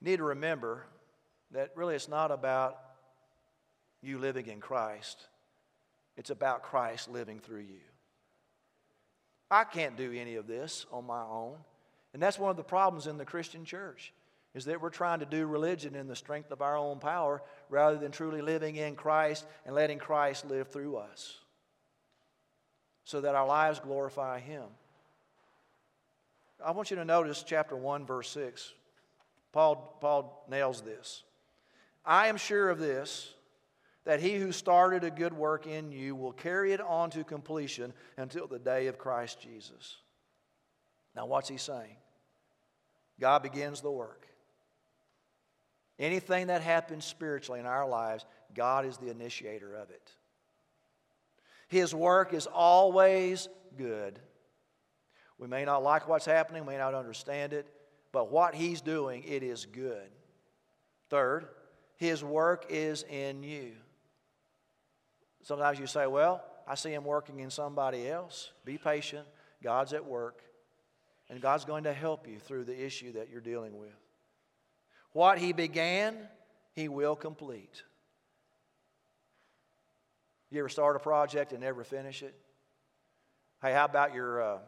You 0.00 0.10
need 0.10 0.16
to 0.16 0.24
remember 0.24 0.84
that 1.52 1.70
really 1.76 1.94
it's 1.94 2.08
not 2.08 2.30
about 2.30 2.78
you 4.02 4.18
living 4.18 4.48
in 4.48 4.58
Christ, 4.60 5.28
it's 6.16 6.30
about 6.30 6.62
Christ 6.62 7.08
living 7.08 7.38
through 7.38 7.60
you. 7.60 7.80
I 9.50 9.64
can't 9.64 9.96
do 9.96 10.12
any 10.12 10.36
of 10.36 10.46
this 10.46 10.86
on 10.90 11.06
my 11.06 11.22
own. 11.22 11.56
And 12.14 12.22
that's 12.22 12.38
one 12.38 12.50
of 12.50 12.56
the 12.56 12.62
problems 12.62 13.06
in 13.06 13.18
the 13.18 13.24
Christian 13.24 13.64
church 13.64 14.12
is 14.54 14.66
that 14.66 14.80
we're 14.80 14.90
trying 14.90 15.20
to 15.20 15.26
do 15.26 15.46
religion 15.46 15.94
in 15.94 16.08
the 16.08 16.16
strength 16.16 16.50
of 16.50 16.60
our 16.60 16.76
own 16.76 16.98
power 16.98 17.42
rather 17.70 17.96
than 17.96 18.12
truly 18.12 18.42
living 18.42 18.76
in 18.76 18.94
Christ 18.94 19.46
and 19.64 19.74
letting 19.74 19.98
Christ 19.98 20.46
live 20.46 20.68
through 20.68 20.96
us 20.96 21.38
so 23.04 23.20
that 23.20 23.34
our 23.34 23.46
lives 23.46 23.80
glorify 23.80 24.40
Him. 24.40 24.64
I 26.64 26.70
want 26.72 26.90
you 26.90 26.96
to 26.96 27.04
notice 27.04 27.42
chapter 27.42 27.76
1, 27.76 28.06
verse 28.06 28.28
6. 28.30 28.72
Paul, 29.52 29.96
Paul 30.00 30.44
nails 30.48 30.80
this. 30.80 31.24
I 32.04 32.28
am 32.28 32.36
sure 32.36 32.70
of 32.70 32.78
this, 32.78 33.34
that 34.04 34.20
he 34.20 34.34
who 34.34 34.50
started 34.52 35.04
a 35.04 35.10
good 35.10 35.32
work 35.32 35.66
in 35.66 35.92
you 35.92 36.16
will 36.16 36.32
carry 36.32 36.72
it 36.72 36.80
on 36.80 37.10
to 37.10 37.22
completion 37.22 37.92
until 38.16 38.46
the 38.46 38.58
day 38.58 38.88
of 38.88 38.98
Christ 38.98 39.40
Jesus. 39.40 39.96
Now, 41.14 41.26
what's 41.26 41.48
he 41.48 41.56
saying? 41.56 41.96
God 43.20 43.42
begins 43.42 43.80
the 43.80 43.90
work. 43.90 44.26
Anything 45.98 46.48
that 46.48 46.62
happens 46.62 47.04
spiritually 47.04 47.60
in 47.60 47.66
our 47.66 47.88
lives, 47.88 48.24
God 48.54 48.86
is 48.86 48.96
the 48.98 49.10
initiator 49.10 49.74
of 49.74 49.90
it. 49.90 50.10
His 51.68 51.94
work 51.94 52.34
is 52.34 52.46
always 52.46 53.48
good. 53.76 54.18
We 55.38 55.48
may 55.48 55.64
not 55.64 55.82
like 55.82 56.08
what's 56.08 56.26
happening, 56.26 56.66
we 56.66 56.72
may 56.72 56.78
not 56.78 56.94
understand 56.94 57.52
it, 57.52 57.66
but 58.12 58.30
what 58.30 58.54
He's 58.54 58.80
doing, 58.80 59.24
it 59.24 59.42
is 59.42 59.66
good. 59.66 60.10
Third, 61.08 61.48
His 61.96 62.22
work 62.22 62.66
is 62.68 63.04
in 63.04 63.42
you. 63.42 63.72
Sometimes 65.42 65.78
you 65.78 65.86
say, 65.86 66.06
well, 66.06 66.44
I 66.68 66.74
see 66.74 66.92
Him 66.92 67.04
working 67.04 67.40
in 67.40 67.50
somebody 67.50 68.08
else. 68.08 68.52
Be 68.64 68.78
patient. 68.78 69.26
God's 69.62 69.92
at 69.92 70.04
work. 70.04 70.42
And 71.28 71.40
God's 71.40 71.64
going 71.64 71.84
to 71.84 71.92
help 71.92 72.28
you 72.28 72.38
through 72.38 72.64
the 72.64 72.84
issue 72.84 73.12
that 73.12 73.30
you're 73.30 73.40
dealing 73.40 73.78
with. 73.78 74.01
What 75.12 75.38
He 75.38 75.52
began, 75.52 76.16
He 76.74 76.88
will 76.88 77.16
complete. 77.16 77.82
You 80.50 80.58
ever 80.60 80.68
start 80.68 80.96
a 80.96 80.98
project 80.98 81.52
and 81.52 81.62
never 81.62 81.82
finish 81.82 82.22
it? 82.22 82.34
Hey, 83.62 83.72
how 83.72 83.86
about 83.86 84.14
your, 84.14 84.42
uh, 84.42 84.58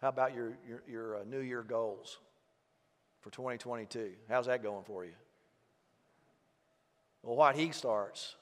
how 0.00 0.08
about 0.08 0.34
your, 0.34 0.56
your, 0.66 0.82
your 0.88 1.16
uh, 1.16 1.24
New 1.28 1.40
Year 1.40 1.62
goals 1.62 2.18
for 3.20 3.30
2022? 3.30 4.12
How's 4.28 4.46
that 4.46 4.62
going 4.62 4.84
for 4.84 5.04
you? 5.04 5.12
Well, 7.22 7.36
what 7.36 7.56
He 7.56 7.72
starts, 7.72 8.34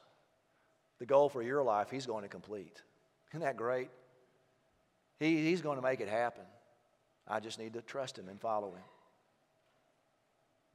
the 0.99 1.07
goal 1.07 1.29
for 1.29 1.43
your 1.43 1.63
life, 1.63 1.91
He's 1.91 2.07
going 2.07 2.23
to 2.23 2.29
complete. 2.29 2.83
Isn't 3.33 3.41
that 3.41 3.57
great? 3.57 3.89
He, 5.19 5.49
he's 5.49 5.63
going 5.63 5.77
to 5.77 5.83
make 5.83 6.01
it 6.01 6.09
happen. 6.09 6.45
I 7.27 7.41
just 7.41 7.59
need 7.59 7.73
to 7.73 7.83
trust 7.83 8.19
Him 8.19 8.29
and 8.29 8.41
follow 8.41 8.69
Him. 8.69 8.85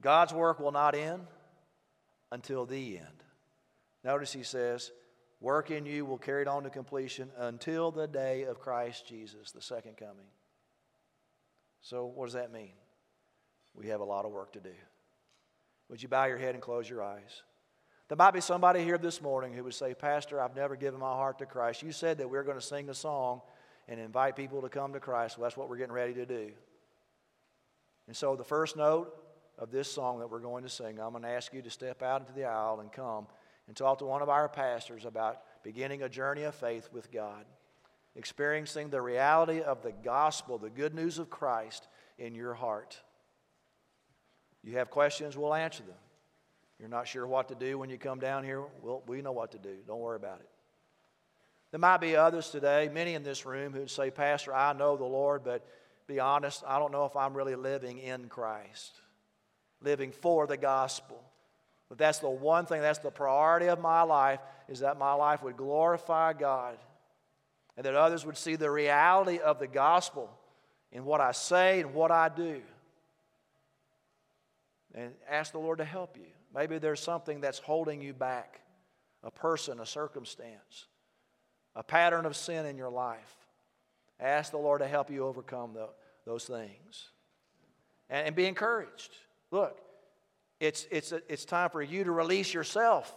God's 0.02 0.34
work 0.34 0.60
will 0.60 0.72
not 0.72 0.94
end 0.94 1.22
until 2.30 2.66
the 2.66 2.98
end. 2.98 3.22
Notice 4.04 4.32
He 4.32 4.42
says, 4.42 4.90
Work 5.40 5.70
in 5.70 5.86
you 5.86 6.04
will 6.04 6.18
carry 6.18 6.42
it 6.42 6.48
on 6.48 6.64
to 6.64 6.70
completion 6.70 7.30
until 7.36 7.90
the 7.90 8.06
day 8.06 8.44
of 8.44 8.60
Christ 8.60 9.08
Jesus, 9.08 9.50
the 9.50 9.60
second 9.60 9.96
coming. 9.96 10.26
So, 11.80 12.06
what 12.06 12.26
does 12.26 12.34
that 12.34 12.52
mean? 12.52 12.72
We 13.74 13.88
have 13.88 14.00
a 14.00 14.04
lot 14.04 14.24
of 14.24 14.30
work 14.30 14.52
to 14.52 14.60
do. 14.60 14.74
Would 15.88 16.02
you 16.02 16.08
bow 16.08 16.26
your 16.26 16.38
head 16.38 16.54
and 16.54 16.62
close 16.62 16.88
your 16.88 17.02
eyes? 17.02 17.42
There 18.08 18.16
might 18.16 18.32
be 18.32 18.40
somebody 18.40 18.84
here 18.84 18.98
this 18.98 19.20
morning 19.20 19.52
who 19.52 19.64
would 19.64 19.74
say, 19.74 19.94
Pastor, 19.94 20.40
I've 20.40 20.54
never 20.54 20.76
given 20.76 21.00
my 21.00 21.12
heart 21.12 21.38
to 21.38 21.46
Christ. 21.46 21.82
You 21.82 21.92
said 21.92 22.18
that 22.18 22.28
we 22.28 22.38
are 22.38 22.44
going 22.44 22.58
to 22.58 22.64
sing 22.64 22.88
a 22.88 22.94
song 22.94 23.40
and 23.88 23.98
invite 23.98 24.36
people 24.36 24.62
to 24.62 24.68
come 24.68 24.92
to 24.92 25.00
Christ. 25.00 25.38
Well, 25.38 25.44
that's 25.44 25.56
what 25.56 25.68
we're 25.68 25.78
getting 25.78 25.94
ready 25.94 26.14
to 26.14 26.26
do. 26.26 26.50
And 28.06 28.16
so, 28.16 28.36
the 28.36 28.44
first 28.44 28.76
note 28.76 29.12
of 29.58 29.70
this 29.70 29.90
song 29.90 30.18
that 30.18 30.30
we're 30.30 30.40
going 30.40 30.62
to 30.64 30.68
sing, 30.68 30.98
I'm 31.00 31.12
going 31.12 31.22
to 31.22 31.28
ask 31.28 31.52
you 31.52 31.62
to 31.62 31.70
step 31.70 32.02
out 32.02 32.20
into 32.20 32.32
the 32.32 32.44
aisle 32.44 32.80
and 32.80 32.90
come 32.90 33.26
and 33.68 33.76
talk 33.76 33.98
to 33.98 34.04
one 34.04 34.22
of 34.22 34.28
our 34.28 34.48
pastors 34.48 35.04
about 35.04 35.42
beginning 35.62 36.02
a 36.02 36.08
journey 36.08 36.42
of 36.42 36.54
faith 36.54 36.88
with 36.92 37.12
God, 37.12 37.44
experiencing 38.16 38.90
the 38.90 39.00
reality 39.00 39.60
of 39.60 39.82
the 39.82 39.92
gospel, 39.92 40.58
the 40.58 40.70
good 40.70 40.94
news 40.94 41.18
of 41.18 41.30
Christ 41.30 41.86
in 42.18 42.34
your 42.34 42.54
heart. 42.54 42.98
You 44.64 44.78
have 44.78 44.90
questions, 44.90 45.36
we'll 45.36 45.54
answer 45.54 45.82
them. 45.82 45.96
You're 46.78 46.88
not 46.88 47.06
sure 47.06 47.26
what 47.26 47.48
to 47.48 47.54
do 47.54 47.78
when 47.78 47.90
you 47.90 47.98
come 47.98 48.18
down 48.18 48.44
here, 48.44 48.64
well, 48.82 49.02
we 49.06 49.22
know 49.22 49.32
what 49.32 49.52
to 49.52 49.58
do. 49.58 49.76
Don't 49.86 50.00
worry 50.00 50.16
about 50.16 50.40
it. 50.40 50.48
There 51.70 51.80
might 51.80 52.00
be 52.00 52.16
others 52.16 52.50
today, 52.50 52.90
many 52.92 53.14
in 53.14 53.22
this 53.22 53.46
room, 53.46 53.72
who'd 53.72 53.90
say, 53.90 54.10
Pastor, 54.10 54.52
I 54.52 54.72
know 54.74 54.96
the 54.96 55.04
Lord, 55.04 55.42
but 55.42 55.66
be 56.06 56.20
honest, 56.20 56.62
I 56.66 56.78
don't 56.78 56.92
know 56.92 57.06
if 57.06 57.16
I'm 57.16 57.34
really 57.34 57.54
living 57.54 57.98
in 57.98 58.28
Christ, 58.28 59.00
living 59.82 60.12
for 60.12 60.46
the 60.46 60.56
gospel. 60.56 61.20
But 61.88 61.98
that's 61.98 62.20
the 62.20 62.30
one 62.30 62.66
thing, 62.66 62.80
that's 62.80 63.00
the 63.00 63.10
priority 63.10 63.66
of 63.66 63.80
my 63.80 64.02
life, 64.02 64.40
is 64.68 64.80
that 64.80 64.98
my 64.98 65.12
life 65.12 65.42
would 65.42 65.56
glorify 65.56 66.32
God 66.32 66.78
and 67.76 67.84
that 67.86 67.94
others 67.94 68.24
would 68.24 68.36
see 68.36 68.56
the 68.56 68.70
reality 68.70 69.38
of 69.38 69.58
the 69.58 69.66
gospel 69.66 70.30
in 70.90 71.04
what 71.04 71.20
I 71.20 71.32
say 71.32 71.80
and 71.80 71.94
what 71.94 72.10
I 72.10 72.28
do. 72.28 72.60
And 74.94 75.12
ask 75.28 75.52
the 75.52 75.58
Lord 75.58 75.78
to 75.78 75.84
help 75.84 76.16
you. 76.16 76.26
Maybe 76.54 76.78
there's 76.78 77.00
something 77.00 77.40
that's 77.40 77.58
holding 77.58 78.02
you 78.02 78.12
back 78.12 78.60
a 79.24 79.30
person, 79.30 79.78
a 79.80 79.86
circumstance, 79.86 80.86
a 81.76 81.82
pattern 81.82 82.26
of 82.26 82.36
sin 82.36 82.66
in 82.66 82.76
your 82.76 82.90
life. 82.90 83.36
Ask 84.18 84.50
the 84.50 84.58
Lord 84.58 84.80
to 84.80 84.88
help 84.88 85.10
you 85.10 85.24
overcome 85.24 85.74
the, 85.74 85.88
those 86.26 86.44
things. 86.44 87.10
And, 88.10 88.28
and 88.28 88.36
be 88.36 88.46
encouraged. 88.46 89.10
Look, 89.52 89.78
it's, 90.58 90.88
it's, 90.90 91.12
it's 91.28 91.44
time 91.44 91.70
for 91.70 91.82
you 91.82 92.02
to 92.02 92.10
release 92.10 92.52
yourself. 92.52 93.12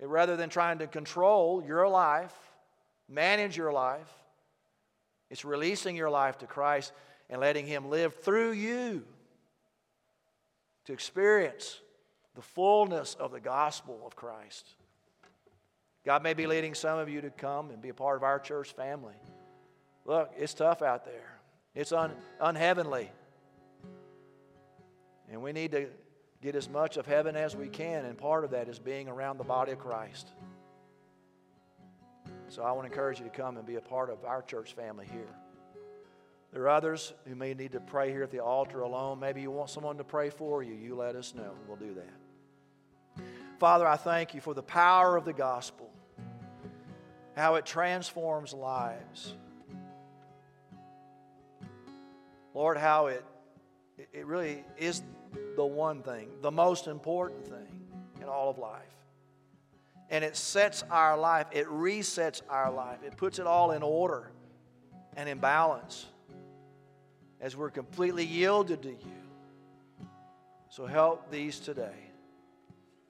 rather 0.00 0.36
than 0.36 0.48
trying 0.48 0.78
to 0.78 0.86
control 0.86 1.62
your 1.66 1.86
life, 1.88 2.34
manage 3.08 3.56
your 3.56 3.72
life, 3.72 4.08
it's 5.30 5.44
releasing 5.44 5.96
your 5.96 6.10
life 6.10 6.38
to 6.38 6.46
Christ 6.46 6.92
and 7.28 7.40
letting 7.40 7.66
Him 7.66 7.90
live 7.90 8.14
through 8.14 8.52
you 8.52 9.04
to 10.86 10.92
experience 10.92 11.80
the 12.34 12.42
fullness 12.42 13.14
of 13.14 13.32
the 13.32 13.40
gospel 13.40 14.00
of 14.06 14.16
Christ. 14.16 14.66
God 16.06 16.22
may 16.22 16.34
be 16.34 16.46
leading 16.46 16.74
some 16.74 16.98
of 16.98 17.08
you 17.08 17.20
to 17.20 17.30
come 17.30 17.70
and 17.70 17.82
be 17.82 17.90
a 17.90 17.94
part 17.94 18.16
of 18.16 18.22
our 18.22 18.38
church 18.38 18.72
family. 18.72 19.14
Look, 20.04 20.32
it's 20.38 20.54
tough 20.54 20.82
out 20.82 21.04
there, 21.04 21.38
it's 21.74 21.92
un, 21.92 22.12
unheavenly. 22.40 23.10
And 25.30 25.42
we 25.42 25.52
need 25.52 25.72
to 25.72 25.86
get 26.42 26.56
as 26.56 26.68
much 26.68 26.96
of 26.96 27.06
heaven 27.06 27.36
as 27.36 27.54
we 27.54 27.68
can, 27.68 28.04
and 28.04 28.16
part 28.16 28.44
of 28.44 28.50
that 28.50 28.68
is 28.68 28.78
being 28.78 29.08
around 29.08 29.38
the 29.38 29.44
body 29.44 29.72
of 29.72 29.78
Christ. 29.78 30.28
So 32.48 32.62
I 32.62 32.72
want 32.72 32.86
to 32.86 32.92
encourage 32.92 33.20
you 33.20 33.24
to 33.24 33.30
come 33.30 33.56
and 33.56 33.66
be 33.66 33.76
a 33.76 33.80
part 33.80 34.10
of 34.10 34.24
our 34.24 34.42
church 34.42 34.74
family 34.74 35.06
here. 35.10 35.28
There 36.52 36.62
are 36.62 36.68
others 36.68 37.12
who 37.28 37.36
may 37.36 37.54
need 37.54 37.72
to 37.72 37.80
pray 37.80 38.10
here 38.10 38.24
at 38.24 38.32
the 38.32 38.40
altar 38.40 38.80
alone. 38.80 39.20
Maybe 39.20 39.40
you 39.40 39.52
want 39.52 39.70
someone 39.70 39.98
to 39.98 40.04
pray 40.04 40.30
for 40.30 40.62
you. 40.62 40.74
You 40.74 40.96
let 40.96 41.14
us 41.14 41.32
know. 41.32 41.52
We'll 41.68 41.76
do 41.76 41.94
that. 41.94 43.24
Father, 43.60 43.86
I 43.86 43.96
thank 43.96 44.34
you 44.34 44.40
for 44.40 44.54
the 44.54 44.62
power 44.62 45.16
of 45.16 45.24
the 45.24 45.32
gospel, 45.32 45.90
how 47.36 47.54
it 47.54 47.66
transforms 47.66 48.52
lives. 48.52 49.34
Lord, 52.52 52.78
how 52.78 53.06
it, 53.06 53.24
it 54.12 54.26
really 54.26 54.64
is 54.76 55.02
the 55.56 55.64
one 55.64 56.02
thing, 56.02 56.28
the 56.40 56.50
most 56.50 56.86
important 56.86 57.46
thing 57.46 57.80
in 58.20 58.28
all 58.28 58.50
of 58.50 58.58
life. 58.58 58.82
And 60.10 60.24
it 60.24 60.36
sets 60.36 60.82
our 60.90 61.16
life, 61.16 61.46
it 61.52 61.68
resets 61.68 62.42
our 62.48 62.72
life, 62.72 62.98
it 63.04 63.16
puts 63.16 63.38
it 63.38 63.46
all 63.46 63.70
in 63.72 63.82
order 63.82 64.32
and 65.16 65.28
in 65.28 65.38
balance 65.38 66.06
as 67.40 67.56
we're 67.56 67.70
completely 67.70 68.24
yielded 68.24 68.82
to 68.82 68.90
you. 68.90 69.20
So 70.68 70.86
help 70.86 71.30
these 71.30 71.58
today, 71.58 72.10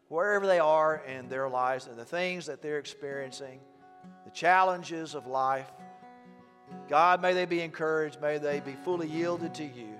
wherever 0.08 0.46
they 0.46 0.58
are 0.58 1.02
in 1.06 1.28
their 1.28 1.48
lives 1.48 1.86
and 1.86 1.98
the 1.98 2.04
things 2.04 2.46
that 2.46 2.62
they're 2.62 2.78
experiencing, 2.78 3.60
the 4.24 4.30
challenges 4.30 5.14
of 5.14 5.26
life. 5.26 5.70
God, 6.88 7.20
may 7.20 7.34
they 7.34 7.46
be 7.46 7.60
encouraged, 7.60 8.20
may 8.20 8.38
they 8.38 8.60
be 8.60 8.76
fully 8.84 9.08
yielded 9.08 9.54
to 9.54 9.64
you, 9.64 9.94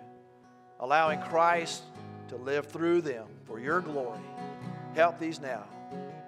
allowing 0.79 1.21
Christ 1.21 1.83
to 2.31 2.37
live 2.37 2.67
through 2.67 3.01
them 3.01 3.27
for 3.45 3.59
your 3.59 3.81
glory. 3.81 4.21
Help 4.95 5.19
these 5.19 5.41
now 5.41 5.65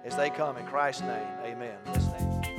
as 0.03 0.15
they 0.17 0.29
come 0.29 0.57
in 0.57 0.65
Christ's 0.65 1.01
name. 1.01 1.27
Amen. 1.45 2.52